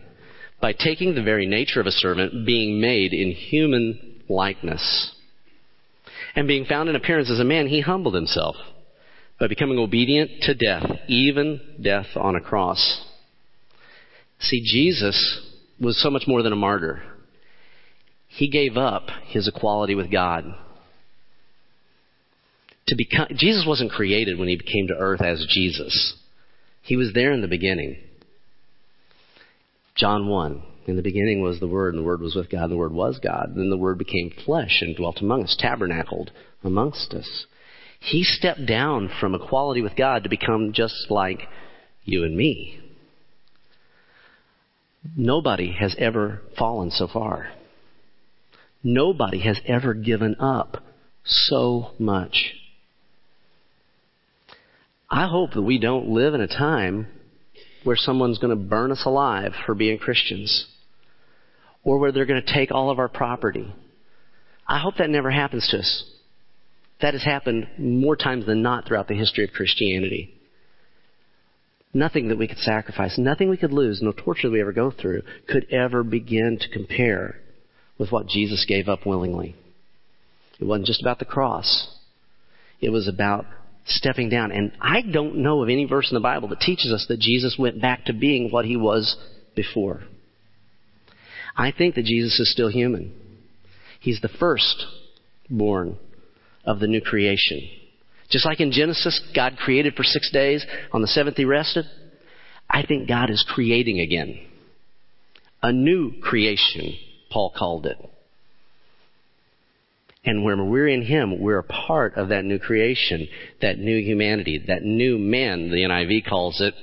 [0.60, 5.14] by taking the very nature of a servant, being made in human likeness.
[6.34, 8.56] And being found in appearance as a man, he humbled himself
[9.38, 13.04] by becoming obedient to death, even death on a cross.
[14.40, 15.40] See, Jesus
[15.80, 17.02] was so much more than a martyr.
[18.26, 20.44] He gave up his equality with God.
[22.88, 26.14] To become, Jesus wasn't created when he came to earth as Jesus.
[26.88, 27.98] He was there in the beginning.
[29.94, 30.62] John 1.
[30.86, 32.94] In the beginning was the Word, and the Word was with God, and the Word
[32.94, 33.52] was God.
[33.54, 36.30] Then the Word became flesh and dwelt among us, tabernacled
[36.64, 37.44] amongst us.
[38.00, 41.42] He stepped down from equality with God to become just like
[42.04, 42.80] you and me.
[45.14, 47.50] Nobody has ever fallen so far.
[48.82, 50.82] Nobody has ever given up
[51.22, 52.54] so much.
[55.10, 57.06] I hope that we don't live in a time
[57.84, 60.66] where someone's going to burn us alive for being Christians
[61.82, 63.72] or where they're going to take all of our property.
[64.66, 66.04] I hope that never happens to us.
[67.00, 70.34] That has happened more times than not throughout the history of Christianity.
[71.94, 75.22] Nothing that we could sacrifice, nothing we could lose, no torture we ever go through
[75.48, 77.36] could ever begin to compare
[77.96, 79.56] with what Jesus gave up willingly.
[80.60, 81.96] It wasn't just about the cross.
[82.80, 83.46] It was about
[83.88, 84.52] stepping down.
[84.52, 87.56] And I don't know of any verse in the Bible that teaches us that Jesus
[87.58, 89.16] went back to being what he was
[89.54, 90.02] before.
[91.56, 93.12] I think that Jesus is still human.
[94.00, 94.86] He's the first
[95.50, 95.98] born
[96.64, 97.68] of the new creation.
[98.30, 100.64] Just like in Genesis, God created for six days.
[100.92, 101.86] On the seventh, He rested.
[102.68, 104.38] I think God is creating again.
[105.62, 106.94] A new creation,
[107.30, 107.96] Paul called it.
[110.28, 113.28] And when we're in Him, we're a part of that new creation,
[113.62, 116.74] that new humanity, that new man, the NIV calls it.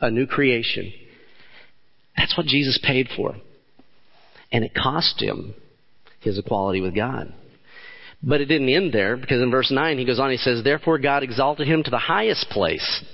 [0.00, 0.92] A new creation.
[2.16, 3.36] That's what Jesus paid for.
[4.50, 5.54] And it cost him
[6.18, 7.32] his equality with God.
[8.20, 10.98] But it didn't end there because in verse 9 he goes on, he says, Therefore
[10.98, 13.04] God exalted him to the highest place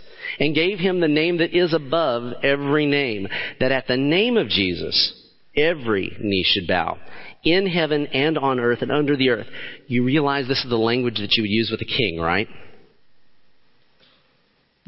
[0.40, 3.28] and gave him the name that is above every name,
[3.60, 5.12] that at the name of Jesus
[5.58, 6.98] every knee should bow,
[7.44, 9.46] in heaven and on earth and under the earth.
[9.86, 12.48] You realize this is the language that you would use with a king, right?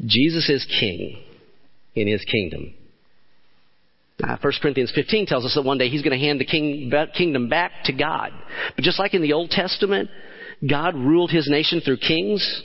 [0.05, 1.21] Jesus is king
[1.95, 2.73] in his kingdom.
[4.23, 6.91] Uh, 1 Corinthians 15 tells us that one day he's going to hand the king,
[7.15, 8.31] kingdom back to God.
[8.75, 10.09] But just like in the Old Testament,
[10.67, 12.63] God ruled his nation through kings.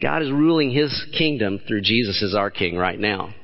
[0.00, 3.34] God is ruling his kingdom through Jesus as our king right now.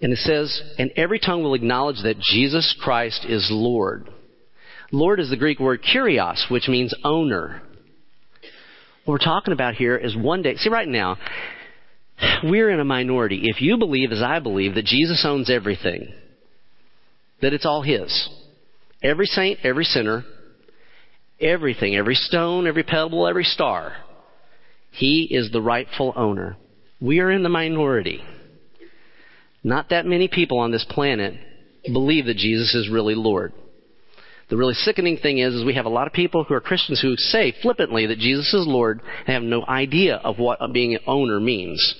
[0.00, 4.08] And it says, and every tongue will acknowledge that Jesus Christ is Lord.
[4.92, 7.62] Lord is the Greek word kurios, which means owner.
[9.04, 11.16] What we're talking about here is one day, see right now,
[12.44, 13.42] we're in a minority.
[13.44, 16.12] If you believe, as I believe, that Jesus owns everything,
[17.42, 18.28] that it's all His,
[19.02, 20.24] every saint, every sinner,
[21.40, 23.96] everything, every stone, every pebble, every star,
[24.90, 26.56] He is the rightful owner.
[27.00, 28.22] We are in the minority.
[29.68, 31.34] Not that many people on this planet
[31.84, 33.52] believe that Jesus is really Lord.
[34.48, 37.00] The really sickening thing is, is we have a lot of people who are Christians
[37.02, 41.00] who say flippantly that Jesus is Lord and have no idea of what being an
[41.06, 41.94] owner means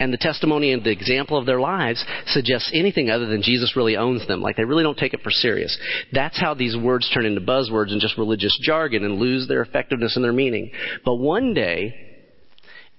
[0.00, 3.96] and the testimony and the example of their lives suggests anything other than Jesus really
[3.96, 4.40] owns them.
[4.40, 5.78] Like they really don't take it for serious.
[6.10, 10.16] That's how these words turn into buzzwords and just religious jargon and lose their effectiveness
[10.16, 10.72] and their meaning.
[11.04, 11.94] But one day,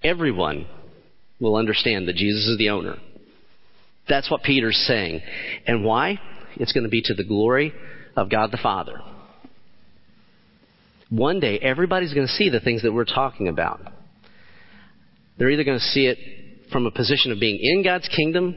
[0.03, 0.67] everyone
[1.39, 2.97] will understand that Jesus is the owner.
[4.11, 5.21] That's what Peter's saying.
[5.65, 6.19] And why?
[6.57, 7.73] It's going to be to the glory
[8.17, 8.99] of God the Father.
[11.09, 13.79] One day, everybody's going to see the things that we're talking about.
[15.37, 16.17] They're either going to see it
[16.73, 18.55] from a position of being in God's kingdom,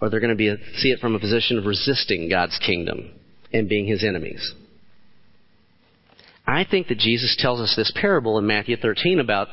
[0.00, 3.10] or they're going to be, see it from a position of resisting God's kingdom
[3.52, 4.54] and being his enemies.
[6.46, 9.48] I think that Jesus tells us this parable in Matthew 13 about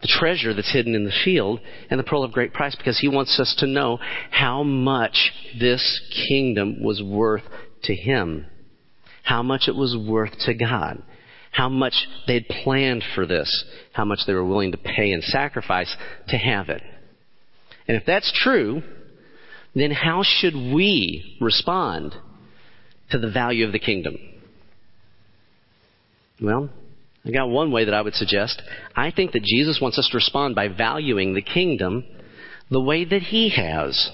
[0.00, 3.08] the treasure that's hidden in the field and the pearl of great price because he
[3.08, 3.98] wants us to know
[4.30, 7.42] how much this kingdom was worth
[7.84, 8.46] to him,
[9.22, 11.02] how much it was worth to God,
[11.50, 15.94] how much they'd planned for this, how much they were willing to pay and sacrifice
[16.28, 16.82] to have it.
[17.86, 18.82] And if that's true,
[19.74, 22.14] then how should we respond
[23.10, 24.16] to the value of the kingdom?
[26.40, 26.70] Well,
[27.24, 28.62] I got one way that I would suggest.
[28.96, 32.04] I think that Jesus wants us to respond by valuing the kingdom
[32.70, 34.10] the way that he has.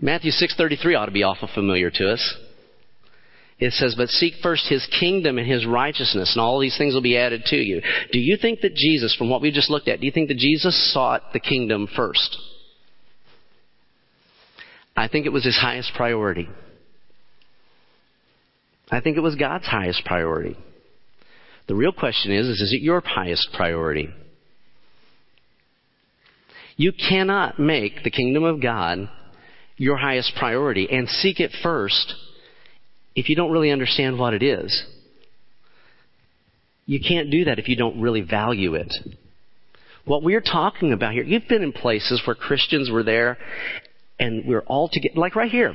[0.00, 2.36] Matthew 6:33 ought to be awful familiar to us.
[3.58, 7.00] It says, "But seek first his kingdom and his righteousness, and all these things will
[7.00, 7.80] be added to you."
[8.12, 10.36] Do you think that Jesus, from what we just looked at, do you think that
[10.36, 12.36] Jesus sought the kingdom first?
[14.94, 16.48] I think it was his highest priority.
[18.90, 20.56] I think it was God's highest priority.
[21.66, 24.08] The real question is, is, is it your highest priority?
[26.76, 29.08] You cannot make the kingdom of God
[29.76, 32.14] your highest priority and seek it first
[33.14, 34.84] if you don't really understand what it is.
[36.84, 38.92] You can't do that if you don't really value it.
[40.04, 43.38] What we're talking about here, you've been in places where Christians were there
[44.20, 45.74] and we're all together, like right here.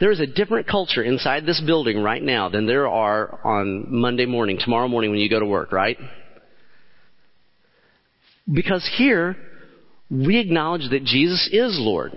[0.00, 4.24] There is a different culture inside this building right now than there are on Monday
[4.24, 5.98] morning, tomorrow morning when you go to work, right?
[8.52, 9.36] Because here,
[10.10, 12.12] we acknowledge that Jesus is Lord,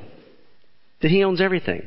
[1.01, 1.83] that He owns everything.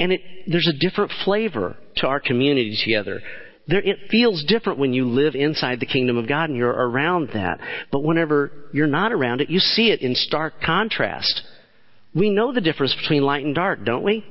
[0.00, 3.20] And it, there's a different flavor to our community together.
[3.68, 7.30] There, it feels different when you live inside the kingdom of God and you're around
[7.34, 7.60] that.
[7.92, 11.42] But whenever you're not around it, you see it in stark contrast.
[12.14, 14.24] We know the difference between light and dark, don't we?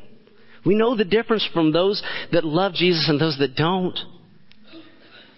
[0.65, 2.01] We know the difference from those
[2.31, 3.97] that love Jesus and those that don't.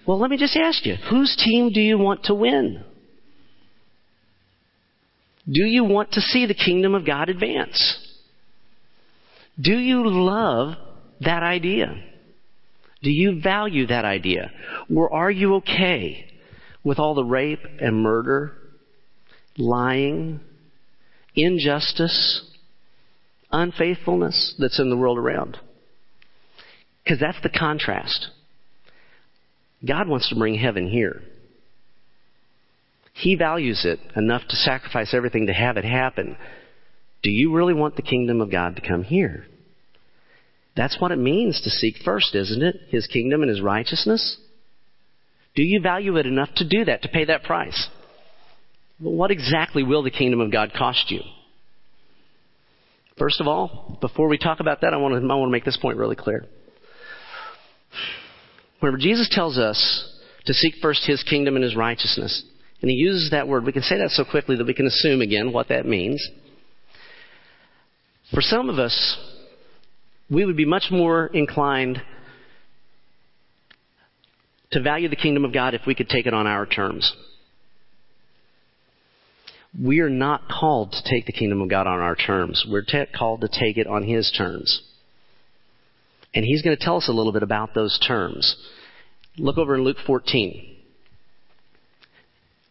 [0.07, 2.83] Well, let me just ask you whose team do you want to win?
[5.45, 8.07] Do you want to see the kingdom of God advance?
[9.59, 10.75] Do you love
[11.21, 12.03] that idea?
[13.03, 14.51] Do you value that idea?
[14.93, 16.25] Or are you okay
[16.83, 18.53] with all the rape and murder,
[19.57, 20.39] lying,
[21.35, 22.50] injustice,
[23.51, 25.57] unfaithfulness that's in the world around.
[27.03, 28.27] Because that's the contrast.
[29.85, 31.21] God wants to bring heaven here.
[33.13, 36.37] He values it enough to sacrifice everything to have it happen.
[37.23, 39.45] Do you really want the kingdom of God to come here?
[40.75, 42.77] That's what it means to seek first, isn't it?
[42.89, 44.37] His kingdom and his righteousness.
[45.55, 47.89] Do you value it enough to do that, to pay that price?
[48.99, 51.21] What exactly will the kingdom of God cost you?
[53.21, 55.63] First of all, before we talk about that, I want to, I want to make
[55.63, 56.43] this point really clear.
[58.79, 62.43] Whenever Jesus tells us to seek first his kingdom and his righteousness,
[62.81, 65.21] and he uses that word, we can say that so quickly that we can assume
[65.21, 66.27] again what that means.
[68.33, 69.19] For some of us,
[70.27, 72.01] we would be much more inclined
[74.71, 77.15] to value the kingdom of God if we could take it on our terms.
[79.79, 82.65] We are not called to take the kingdom of God on our terms.
[82.69, 84.81] We're t- called to take it on His terms.
[86.33, 88.55] And He's going to tell us a little bit about those terms.
[89.37, 90.77] Look over in Luke 14.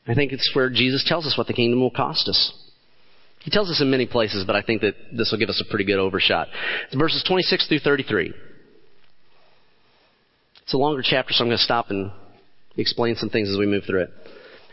[0.06, 2.52] I think it's where Jesus tells us what the kingdom will cost us.
[3.40, 5.70] He tells us in many places, but I think that this will give us a
[5.70, 6.48] pretty good overshot.
[6.86, 8.34] It's verses 26 through 33.
[10.62, 12.12] It's a longer chapter, so I'm going to stop and
[12.76, 14.10] explain some things as we move through it.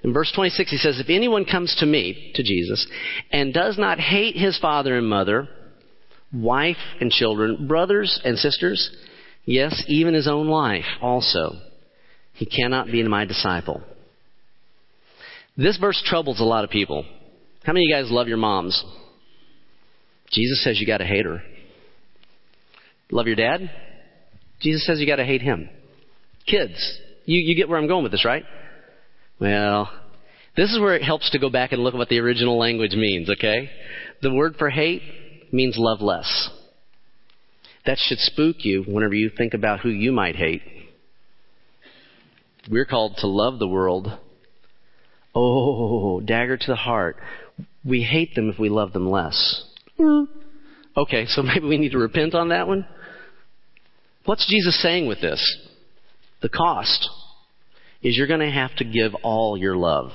[0.07, 2.87] In verse 26, he says, If anyone comes to me, to Jesus,
[3.29, 5.49] and does not hate his father and mother,
[6.33, 8.89] wife and children, brothers and sisters,
[9.43, 11.57] yes, even his own life also,
[12.31, 13.81] he cannot be my disciple.
[15.57, 17.03] This verse troubles a lot of people.
[17.65, 18.81] How many of you guys love your moms?
[20.31, 21.41] Jesus says you got to hate her.
[23.11, 23.69] Love your dad?
[24.61, 25.69] Jesus says you got to hate him.
[26.49, 28.45] Kids, you, you get where I'm going with this, right?
[29.39, 29.89] Well,
[30.55, 32.93] this is where it helps to go back and look at what the original language
[32.93, 33.69] means, okay?
[34.21, 35.03] The word for hate
[35.53, 36.49] means love less.
[37.85, 40.63] That should spook you whenever you think about who you might hate.
[42.69, 44.07] We're called to love the world.
[45.33, 47.17] Oh, dagger to the heart.
[47.85, 49.63] We hate them if we love them less.
[49.99, 50.25] Mm.
[50.97, 52.85] Okay, so maybe we need to repent on that one.
[54.25, 55.41] What's Jesus saying with this?
[56.41, 57.07] The cost
[58.01, 60.11] is you're going to have to give all your love.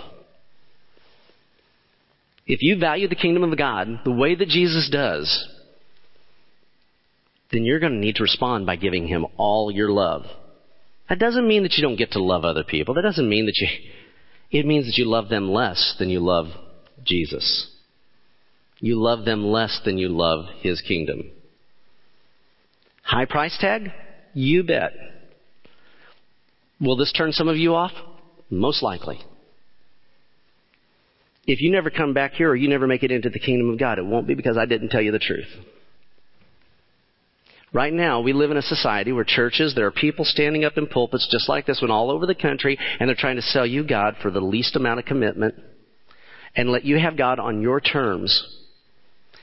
[2.46, 5.48] If you value the kingdom of God the way that Jesus does,
[7.52, 10.24] then you're going to need to respond by giving him all your love.
[11.08, 12.94] That doesn't mean that you don't get to love other people.
[12.94, 13.68] That doesn't mean that you,
[14.50, 16.46] it means that you love them less than you love
[17.04, 17.68] Jesus.
[18.78, 21.30] You love them less than you love his kingdom.
[23.02, 23.92] High price tag?
[24.34, 24.92] You bet.
[26.82, 27.92] Will this turn some of you off?
[28.50, 29.20] Most likely.
[31.46, 33.78] If you never come back here or you never make it into the kingdom of
[33.78, 35.48] God, it won't be because I didn't tell you the truth.
[37.72, 40.86] Right now, we live in a society where churches, there are people standing up in
[40.86, 43.86] pulpits just like this one all over the country, and they're trying to sell you
[43.86, 45.54] God for the least amount of commitment
[46.54, 48.58] and let you have God on your terms.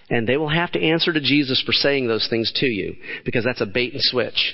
[0.09, 3.43] And they will have to answer to Jesus for saying those things to you because
[3.43, 4.53] that's a bait and switch.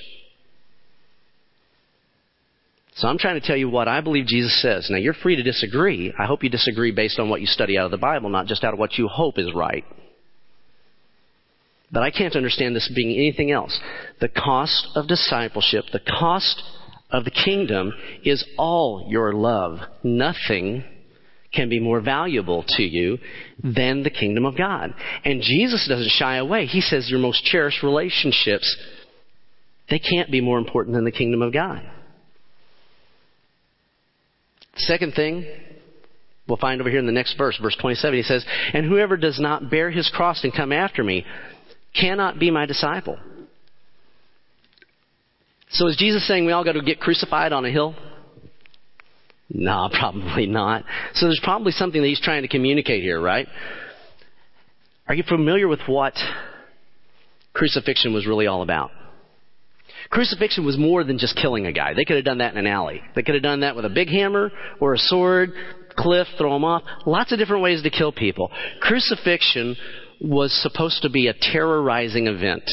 [2.95, 4.87] So I'm trying to tell you what I believe Jesus says.
[4.89, 6.13] Now you're free to disagree.
[6.17, 8.63] I hope you disagree based on what you study out of the Bible, not just
[8.63, 9.83] out of what you hope is right.
[11.91, 13.77] But I can't understand this being anything else.
[14.21, 16.63] The cost of discipleship, the cost
[17.11, 17.93] of the kingdom
[18.23, 19.79] is all your love.
[20.03, 20.83] Nothing
[21.53, 23.17] can be more valuable to you
[23.61, 24.93] than the kingdom of God.
[25.23, 26.65] And Jesus doesn't shy away.
[26.65, 28.75] He says your most cherished relationships,
[29.89, 31.81] they can't be more important than the kingdom of God.
[34.77, 35.45] Second thing,
[36.47, 39.39] we'll find over here in the next verse, verse 27, he says, And whoever does
[39.39, 41.25] not bear his cross and come after me
[41.99, 43.17] cannot be my disciple.
[45.69, 47.95] So is Jesus saying we all got to get crucified on a hill?
[49.49, 50.83] No, probably not.
[51.13, 53.47] So there's probably something that he's trying to communicate here, right?
[55.07, 56.13] Are you familiar with what
[57.53, 58.91] crucifixion was really all about?
[60.09, 61.93] Crucifixion was more than just killing a guy.
[61.93, 63.01] They could have done that in an alley.
[63.15, 65.51] They could have done that with a big hammer or a sword,
[65.95, 66.83] cliff, throw them off.
[67.05, 68.51] Lots of different ways to kill people.
[68.81, 69.75] Crucifixion
[70.21, 72.69] was supposed to be a terrorizing event.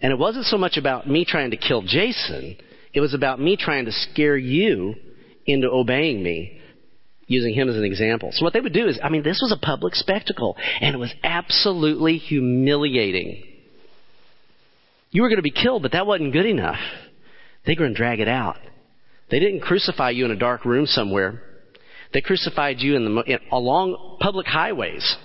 [0.00, 2.56] And it wasn't so much about me trying to kill Jason,
[2.92, 4.94] it was about me trying to scare you
[5.46, 6.60] into obeying me,
[7.26, 8.30] using him as an example.
[8.32, 10.98] So what they would do is, I mean, this was a public spectacle, and it
[10.98, 13.44] was absolutely humiliating.
[15.12, 16.80] You were going to be killed, but that wasn't good enough.
[17.64, 18.56] They were going to drag it out.
[19.30, 21.42] They didn't crucify you in a dark room somewhere.
[22.12, 25.16] They crucified you in the, in, along public highways.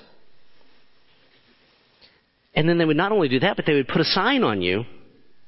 [2.53, 4.61] And then they would not only do that, but they would put a sign on
[4.61, 4.83] you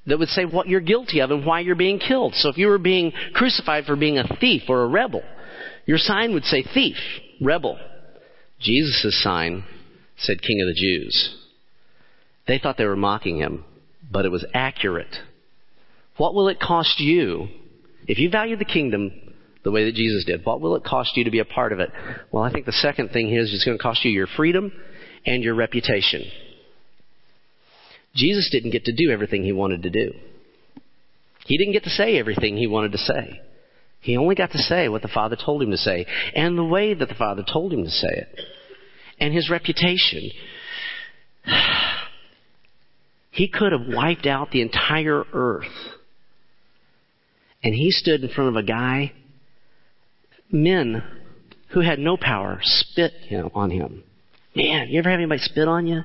[0.07, 2.33] that would say what you're guilty of and why you're being killed.
[2.35, 5.21] So if you were being crucified for being a thief or a rebel,
[5.85, 6.97] your sign would say thief,
[7.41, 7.77] rebel.
[8.59, 9.65] Jesus' sign
[10.17, 11.35] said King of the Jews.
[12.47, 13.65] They thought they were mocking him
[14.11, 15.15] but it was accurate.
[16.17, 17.47] What will it cost you
[18.07, 19.11] if you value the kingdom
[19.63, 20.45] the way that Jesus did?
[20.45, 21.89] What will it cost you to be a part of it?
[22.31, 24.71] Well, I think the second thing is it's going to cost you your freedom
[25.25, 26.23] and your reputation.
[28.15, 30.13] Jesus didn't get to do everything he wanted to do.
[31.45, 33.41] He didn't get to say everything he wanted to say.
[34.01, 36.05] He only got to say what the Father told him to say,
[36.35, 38.39] and the way that the Father told him to say it.
[39.19, 40.31] And his reputation.
[43.31, 45.65] He could have wiped out the entire earth.
[47.63, 49.11] And he stood in front of a guy,
[50.51, 51.03] men
[51.69, 53.13] who had no power spit
[53.53, 54.03] on him.
[54.55, 56.01] Man, you ever have anybody spit on you?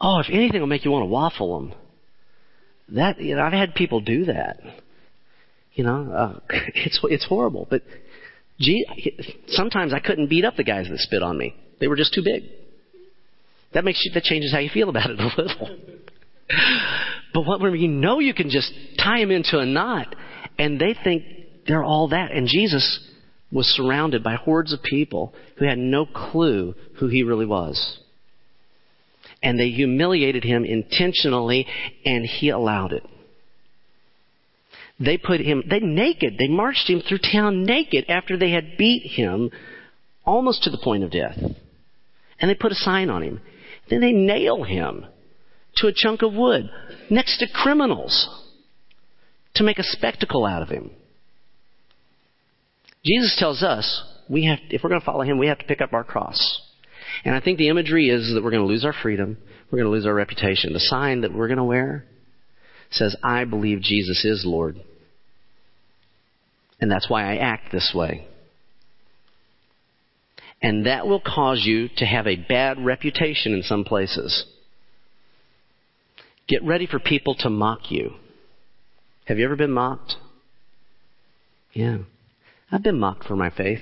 [0.00, 1.74] Oh, if anything will make you want to waffle them.
[2.90, 4.60] That you know, I've had people do that.
[5.72, 6.40] You know, uh,
[6.74, 7.66] it's it's horrible.
[7.68, 7.82] But
[8.58, 8.86] gee,
[9.48, 11.54] sometimes I couldn't beat up the guys that spit on me.
[11.80, 12.44] They were just too big.
[13.74, 15.78] That makes you, that changes how you feel about it a little.
[17.34, 20.14] but what when you know you can just tie them into a knot,
[20.58, 21.22] and they think
[21.66, 23.00] they're all that, and Jesus
[23.50, 27.98] was surrounded by hordes of people who had no clue who he really was.
[29.42, 31.66] And they humiliated him intentionally,
[32.04, 33.04] and he allowed it.
[35.00, 39.02] They put him, they naked, they marched him through town naked after they had beat
[39.12, 39.50] him
[40.24, 41.38] almost to the point of death.
[42.40, 43.40] And they put a sign on him.
[43.90, 45.06] Then they nail him
[45.76, 46.70] to a chunk of wood
[47.10, 48.28] next to criminals
[49.54, 50.90] to make a spectacle out of him.
[53.04, 55.80] Jesus tells us we have, if we're going to follow him, we have to pick
[55.80, 56.60] up our cross.
[57.24, 59.38] And I think the imagery is that we're going to lose our freedom,
[59.70, 60.72] we're going to lose our reputation.
[60.72, 62.04] The sign that we're going to wear
[62.90, 64.76] says, I believe Jesus is Lord.
[66.80, 68.26] And that's why I act this way.
[70.60, 74.44] And that will cause you to have a bad reputation in some places.
[76.48, 78.14] Get ready for people to mock you.
[79.26, 80.16] Have you ever been mocked?
[81.72, 81.98] Yeah.
[82.72, 83.80] I've been mocked for my faith.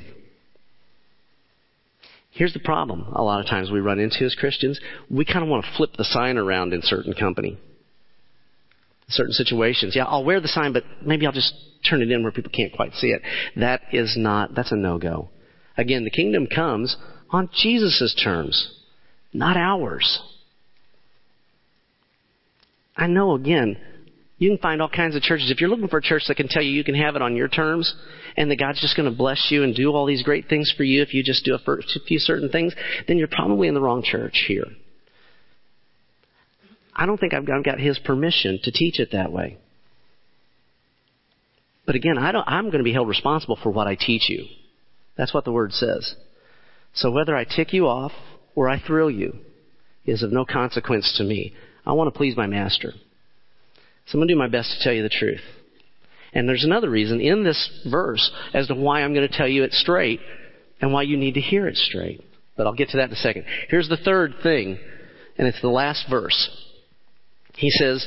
[2.32, 4.78] Here's the problem a lot of times we run into as Christians.
[5.08, 7.58] We kind of want to flip the sign around in certain company,
[9.08, 9.96] certain situations.
[9.96, 11.54] Yeah, I'll wear the sign, but maybe I'll just
[11.88, 13.22] turn it in where people can't quite see it.
[13.56, 15.30] That is not, that's a no-go.
[15.76, 16.96] Again, the kingdom comes
[17.30, 18.72] on Jesus' terms,
[19.32, 20.22] not ours.
[22.96, 23.76] I know, again,
[24.38, 25.50] you can find all kinds of churches.
[25.50, 27.36] If you're looking for a church that can tell you you can have it on
[27.36, 27.94] your terms
[28.36, 30.84] and that God's just going to bless you and do all these great things for
[30.84, 32.74] you if you just do a few certain things,
[33.08, 34.66] then you're probably in the wrong church here.
[36.94, 39.58] I don't think I've got his permission to teach it that way.
[41.84, 44.44] But again, I I'm going to be held responsible for what I teach you.
[45.16, 46.14] That's what the word says.
[46.94, 48.12] So whether I tick you off
[48.54, 49.38] or I thrill you
[50.04, 51.54] is of no consequence to me.
[51.84, 52.92] I want to please my master.
[54.06, 55.40] So I'm going to do my best to tell you the truth.
[56.32, 59.64] And there's another reason in this verse as to why I'm going to tell you
[59.64, 60.20] it straight
[60.80, 62.22] and why you need to hear it straight.
[62.56, 63.44] But I'll get to that in a second.
[63.68, 64.78] Here's the third thing,
[65.38, 66.50] and it's the last verse.
[67.54, 68.06] He says,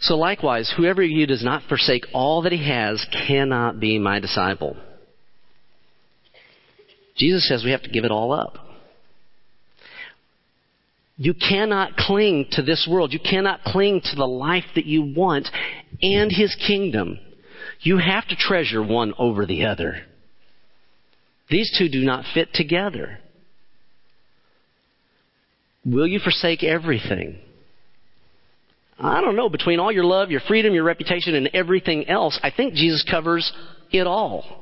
[0.00, 4.20] So likewise, whoever of you does not forsake all that he has cannot be my
[4.20, 4.76] disciple.
[7.22, 8.58] Jesus says we have to give it all up.
[11.16, 13.12] You cannot cling to this world.
[13.12, 15.48] You cannot cling to the life that you want
[16.02, 17.20] and His kingdom.
[17.80, 20.02] You have to treasure one over the other.
[21.48, 23.20] These two do not fit together.
[25.86, 27.38] Will you forsake everything?
[28.98, 29.48] I don't know.
[29.48, 33.52] Between all your love, your freedom, your reputation, and everything else, I think Jesus covers
[33.92, 34.61] it all.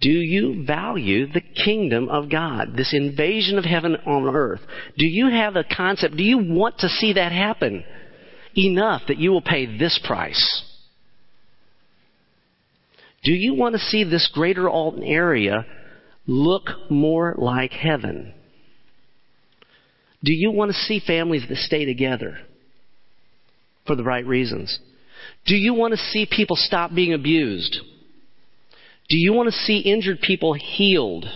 [0.00, 4.60] Do you value the kingdom of God, this invasion of heaven on earth?
[4.98, 6.16] Do you have a concept?
[6.16, 7.84] Do you want to see that happen
[8.56, 10.62] enough that you will pay this price?
[13.22, 15.64] Do you want to see this greater Alton area
[16.26, 18.34] look more like heaven?
[20.22, 22.38] Do you want to see families that stay together
[23.86, 24.78] for the right reasons?
[25.46, 27.78] Do you want to see people stop being abused?
[29.08, 31.26] Do you want to see injured people healed?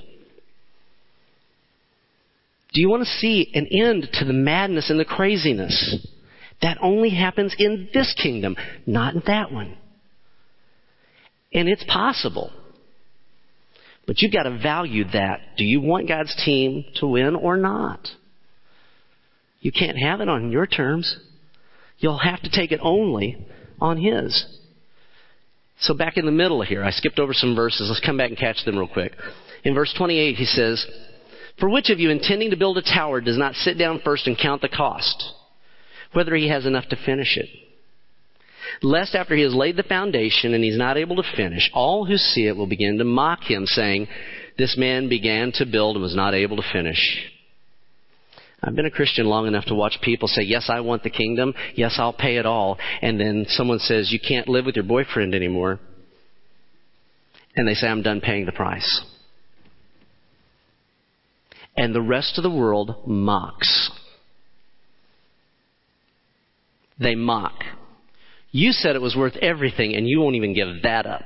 [2.72, 6.06] Do you want to see an end to the madness and the craziness?
[6.62, 8.56] That only happens in this kingdom,
[8.86, 9.76] not in that one.
[11.52, 12.52] And it's possible.
[14.06, 15.40] But you've got to value that.
[15.56, 18.08] Do you want God's team to win or not?
[19.60, 21.16] You can't have it on your terms.
[21.98, 23.46] You'll have to take it only
[23.80, 24.57] on His.
[25.80, 27.88] So back in the middle here, I skipped over some verses.
[27.88, 29.12] Let's come back and catch them real quick.
[29.64, 30.84] In verse 28, he says,
[31.60, 34.36] For which of you intending to build a tower does not sit down first and
[34.36, 35.32] count the cost,
[36.12, 37.48] whether he has enough to finish it?
[38.82, 42.16] Lest after he has laid the foundation and he's not able to finish, all who
[42.16, 44.08] see it will begin to mock him, saying,
[44.58, 47.32] This man began to build and was not able to finish.
[48.62, 51.54] I've been a Christian long enough to watch people say, Yes, I want the kingdom.
[51.74, 52.78] Yes, I'll pay it all.
[53.00, 55.78] And then someone says, You can't live with your boyfriend anymore.
[57.54, 59.04] And they say, I'm done paying the price.
[61.76, 63.90] And the rest of the world mocks.
[66.98, 67.54] They mock.
[68.50, 71.22] You said it was worth everything, and you won't even give that up.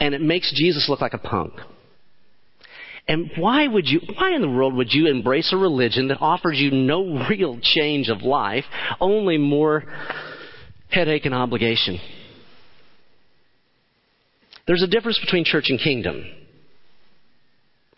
[0.00, 1.52] And it makes Jesus look like a punk.
[3.08, 6.58] And why would you, why in the world would you embrace a religion that offers
[6.58, 8.64] you no real change of life,
[9.00, 9.84] only more
[10.90, 11.98] headache and obligation?
[14.66, 16.24] There's a difference between church and kingdom.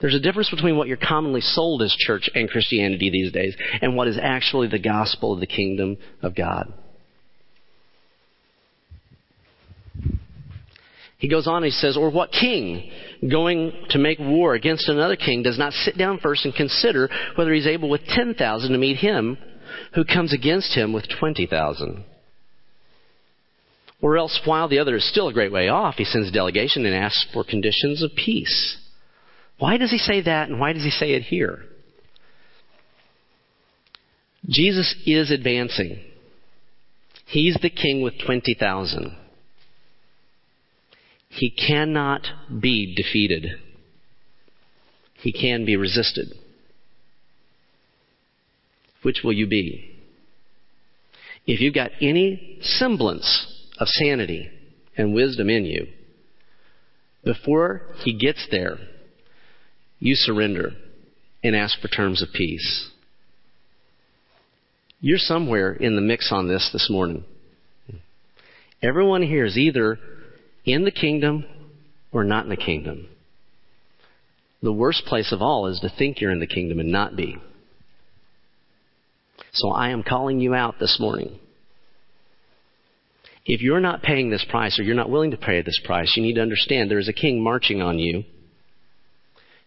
[0.01, 3.97] There's a difference between what you're commonly sold as church and Christianity these days and
[3.97, 6.73] what is actually the gospel of the kingdom of God.
[11.25, 12.91] He goes on, he says, Or what king
[13.31, 17.51] going to make war against another king does not sit down first and consider whether
[17.55, 19.39] he's able with 10,000 to meet him
[19.95, 22.05] who comes against him with 20,000?
[24.03, 26.85] Or else, while the other is still a great way off, he sends a delegation
[26.85, 28.77] and asks for conditions of peace.
[29.59, 31.65] Why does he say that and why does he say it here?
[34.47, 36.01] Jesus is advancing.
[37.25, 39.24] He's the king with 20,000.
[41.37, 42.27] He cannot
[42.61, 43.47] be defeated.
[45.15, 46.33] He can be resisted.
[49.03, 49.91] Which will you be?
[51.47, 54.49] If you've got any semblance of sanity
[54.97, 55.89] and wisdom in you,
[57.25, 58.77] Before he gets there,
[59.99, 60.73] you surrender
[61.43, 62.91] and ask for terms of peace.
[65.01, 67.25] You're somewhere in the mix on this this morning.
[68.83, 69.99] Everyone here is either
[70.65, 71.45] in the kingdom
[72.13, 73.09] or not in the kingdom.
[74.63, 77.37] The worst place of all is to think you're in the kingdom and not be.
[79.53, 81.39] So I am calling you out this morning.
[83.45, 86.23] If you're not paying this price or you're not willing to pay this price, you
[86.23, 88.25] need to understand there is a king marching on you.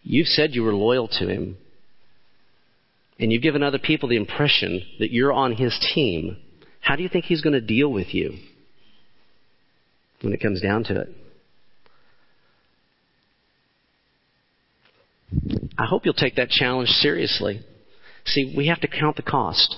[0.02, 1.58] You've said you were loyal to him.
[3.20, 6.38] And you've given other people the impression that you're on his team.
[6.82, 8.38] How do you think he's going to deal with you
[10.22, 11.10] when it comes down to it?
[15.78, 17.62] I hope you'll take that challenge seriously.
[18.26, 19.76] See, we have to count the cost.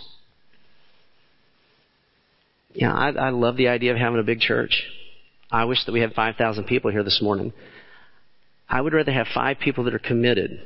[2.74, 4.84] Yeah, I, I love the idea of having a big church.
[5.52, 7.52] I wish that we had 5,000 people here this morning.
[8.70, 10.62] I would rather have five people that are committed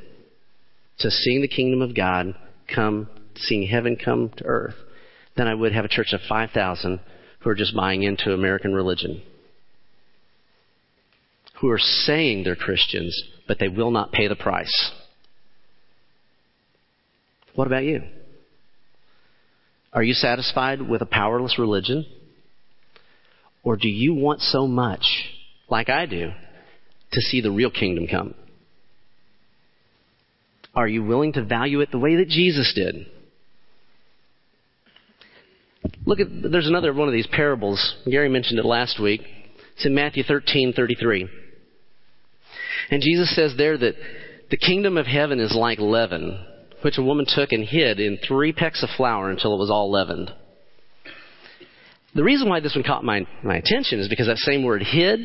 [0.98, 2.34] to seeing the kingdom of God
[2.72, 4.74] come, seeing heaven come to earth,
[5.36, 7.00] than I would have a church of 5,000
[7.40, 9.22] who are just buying into American religion.
[11.60, 14.92] Who are saying they're Christians, but they will not pay the price.
[17.54, 18.02] What about you?
[19.92, 22.04] Are you satisfied with a powerless religion?
[23.62, 25.04] Or do you want so much,
[25.68, 26.32] like I do,
[27.12, 28.34] to see the real kingdom come?
[30.74, 33.06] Are you willing to value it the way that Jesus did?
[36.04, 37.96] Look at there's another one of these parables.
[38.10, 39.22] Gary mentioned it last week.
[39.76, 41.28] It's in Matthew 13:33.
[42.90, 43.94] And Jesus says there that
[44.50, 46.44] the kingdom of heaven is like leaven,
[46.82, 49.90] which a woman took and hid in three pecks of flour until it was all
[49.90, 50.30] leavened.
[52.14, 55.20] The reason why this one caught my, my attention is because that same word hid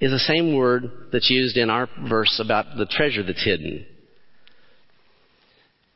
[0.00, 3.84] is the same word that's used in our verse about the treasure that's hidden.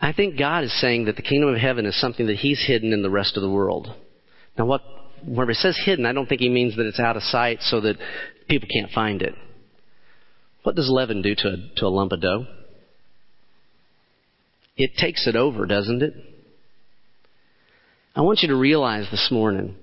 [0.00, 2.92] I think God is saying that the kingdom of heaven is something that He's hidden
[2.92, 3.94] in the rest of the world.
[4.58, 4.82] Now, what,
[5.24, 7.80] whenever He says hidden, I don't think He means that it's out of sight so
[7.82, 7.96] that
[8.48, 9.34] people can't find it.
[10.62, 12.46] What does leaven do to a, to a lump of dough?
[14.76, 16.14] It takes it over, doesn't it?
[18.14, 19.76] I want you to realize this morning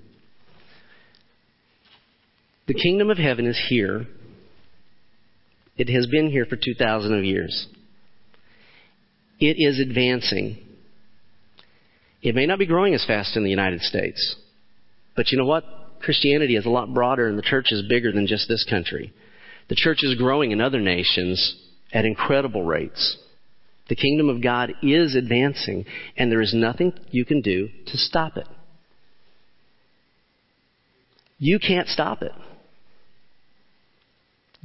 [2.66, 4.06] the kingdom of heaven is here.
[5.76, 7.66] It has been here for 2,000 of years.
[9.40, 10.58] It is advancing.
[12.22, 14.36] It may not be growing as fast in the United States,
[15.16, 15.64] but you know what?
[16.00, 19.12] Christianity is a lot broader and the church is bigger than just this country.
[19.70, 21.54] The church is growing in other nations
[21.92, 23.16] at incredible rates.
[23.88, 28.36] The kingdom of God is advancing, and there is nothing you can do to stop
[28.36, 28.48] it.
[31.38, 32.32] You can't stop it.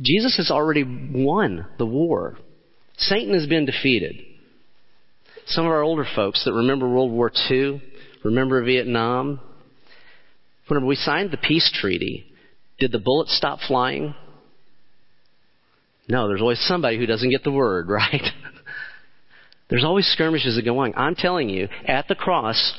[0.01, 2.37] Jesus has already won the war.
[2.97, 4.15] Satan has been defeated.
[5.45, 7.81] Some of our older folks that remember World War II,
[8.23, 9.39] remember Vietnam,
[10.67, 12.25] whenever we signed the peace treaty,
[12.79, 14.15] did the bullets stop flying?
[16.07, 18.23] No, there's always somebody who doesn't get the word, right?
[19.69, 20.93] There's always skirmishes that go on.
[20.95, 22.73] I'm telling you, at the cross,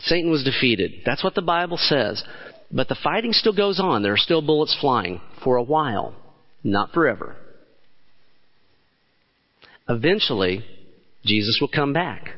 [0.00, 1.02] Satan was defeated.
[1.04, 2.22] That's what the Bible says.
[2.70, 4.02] But the fighting still goes on.
[4.02, 6.14] There are still bullets flying for a while,
[6.64, 7.36] not forever.
[9.88, 10.64] Eventually,
[11.24, 12.30] Jesus will come back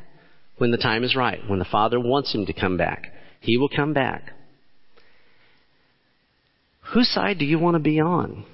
[0.58, 3.06] when the time is right, when the Father wants him to come back.
[3.40, 4.32] He will come back.
[6.92, 8.44] Whose side do you want to be on?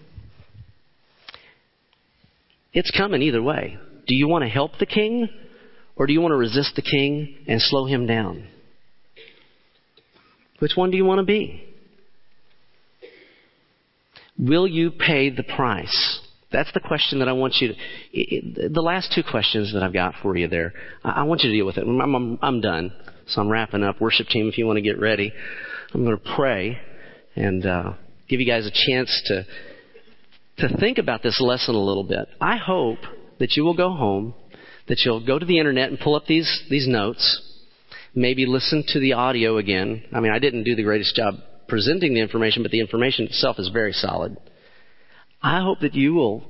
[2.74, 3.78] It's coming either way.
[4.06, 5.28] Do you want to help the king
[5.96, 8.48] or do you want to resist the king and slow him down?
[10.58, 11.64] Which one do you want to be?
[14.38, 16.20] Will you pay the price?
[16.50, 18.68] That's the question that I want you to.
[18.68, 20.72] the last two questions that I've got for you there,
[21.04, 21.86] I, want you to deal with it.
[21.86, 22.92] I'm, I'm, I'm done.
[23.26, 24.00] So I'm wrapping up.
[24.00, 25.32] Worship team, if you want to get ready,
[25.92, 26.78] I'm going to pray
[27.36, 27.92] and uh,
[28.28, 29.44] give you guys a chance to
[30.58, 32.28] to think about this lesson a little bit.
[32.40, 32.98] I hope
[33.38, 34.34] that you will go home,
[34.88, 37.42] that you'll go to the internet and pull up these, these notes,
[38.14, 40.04] maybe listen to the audio again.
[40.12, 41.34] I mean, I didn't do the greatest job
[41.68, 44.36] presenting the information, but the information itself is very solid.
[45.42, 46.44] I hope that you will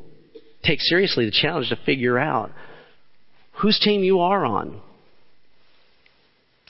[0.62, 2.50] take seriously the challenge to figure out
[3.62, 4.80] whose team you are on.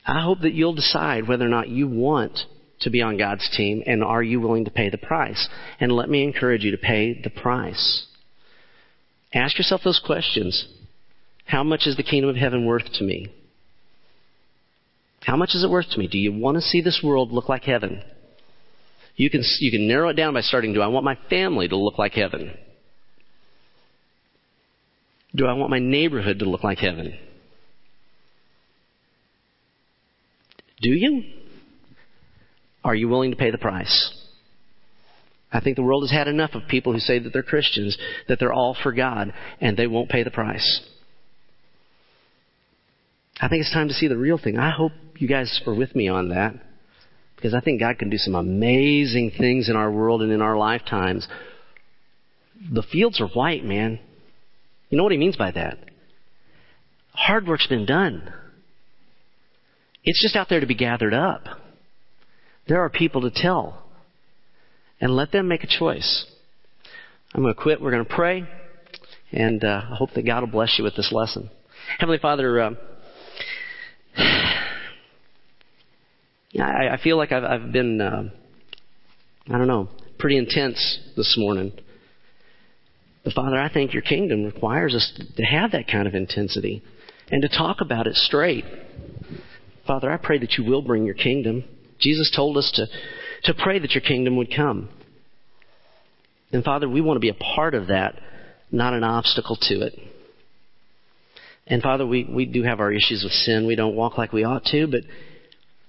[0.07, 2.39] I hope that you'll decide whether or not you want
[2.85, 5.49] to be on God's team and are you willing to pay the price.
[5.81, 8.07] And let me encourage you to pay the price.
[9.35, 10.67] Ask yourself those questions.
[11.45, 13.35] How much is the kingdom of heaven worth to me?
[15.23, 16.07] How much is it worth to me?
[16.07, 18.03] Do you want to see this world look like heaven?
[19.17, 21.77] You can, you can narrow it down by starting, do I want my family to
[21.77, 22.57] look like heaven?
[25.35, 27.19] Do I want my neighborhood to look like heaven?
[30.81, 31.23] Do you?
[32.85, 34.13] Are you willing to pay the price?
[35.51, 37.97] I think the world has had enough of people who say that they're Christians,
[38.29, 40.81] that they're all for God, and they won't pay the price.
[43.41, 44.59] I think it's time to see the real thing.
[44.59, 46.55] I hope you guys are with me on that.
[47.37, 50.57] Because I think God can do some amazing things in our world and in our
[50.57, 51.27] lifetimes.
[52.73, 54.01] The fields are white, man.
[54.89, 55.79] You know what he means by that?
[57.13, 58.33] Hard work's been done.
[60.05, 61.45] It's just out there to be gathered up.
[62.69, 63.83] There are people to tell.
[65.01, 66.25] And let them make a choice.
[67.35, 67.81] I'm going to quit.
[67.81, 68.45] We're going to pray.
[69.33, 71.51] And uh, I hope that God will bless you with this lesson.
[71.99, 72.71] Heavenly Father, uh,
[76.59, 78.31] I, I feel like I've, I've been, uh,
[79.49, 79.89] I don't know,
[80.19, 81.73] pretty intense this morning.
[83.25, 86.83] But Father, I think your kingdom requires us to have that kind of intensity
[87.31, 88.65] and to talk about it straight.
[89.87, 91.65] Father, I pray that you will bring your kingdom.
[92.01, 92.87] Jesus told us to,
[93.45, 94.89] to pray that your kingdom would come.
[96.53, 98.15] And Father, we want to be a part of that,
[98.71, 99.95] not an obstacle to it.
[101.67, 103.67] And Father, we, we do have our issues with sin.
[103.67, 105.01] We don't walk like we ought to, but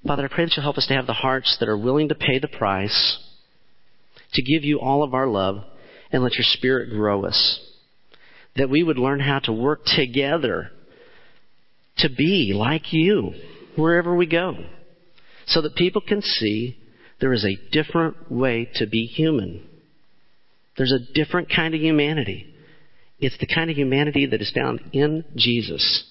[0.08, 2.16] Father, I pray that you'll help us to have the hearts that are willing to
[2.16, 3.20] pay the price,
[4.34, 5.64] to give you all of our love,
[6.12, 7.60] and let your Spirit grow us.
[8.56, 10.70] That we would learn how to work together
[11.98, 13.34] to be like you
[13.76, 14.56] wherever we go,
[15.48, 16.78] so that people can see
[17.20, 19.66] there is a different way to be human.
[20.78, 22.54] There's a different kind of humanity.
[23.20, 26.04] It's the kind of humanity that is found in Jesus.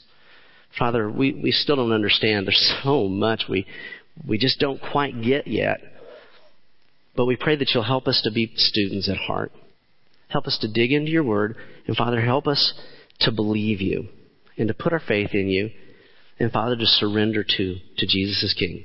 [0.78, 2.46] Father, we, we still don't understand.
[2.46, 3.66] There's so much we,
[4.26, 5.80] we just don't quite get yet.
[7.16, 9.52] But we pray that you'll help us to be students at heart.
[10.28, 11.56] Help us to dig into your word.
[11.86, 12.74] And Father, help us
[13.20, 14.08] to believe you
[14.56, 15.70] and to put our faith in you.
[16.40, 18.84] And Father, to surrender to, to Jesus as King.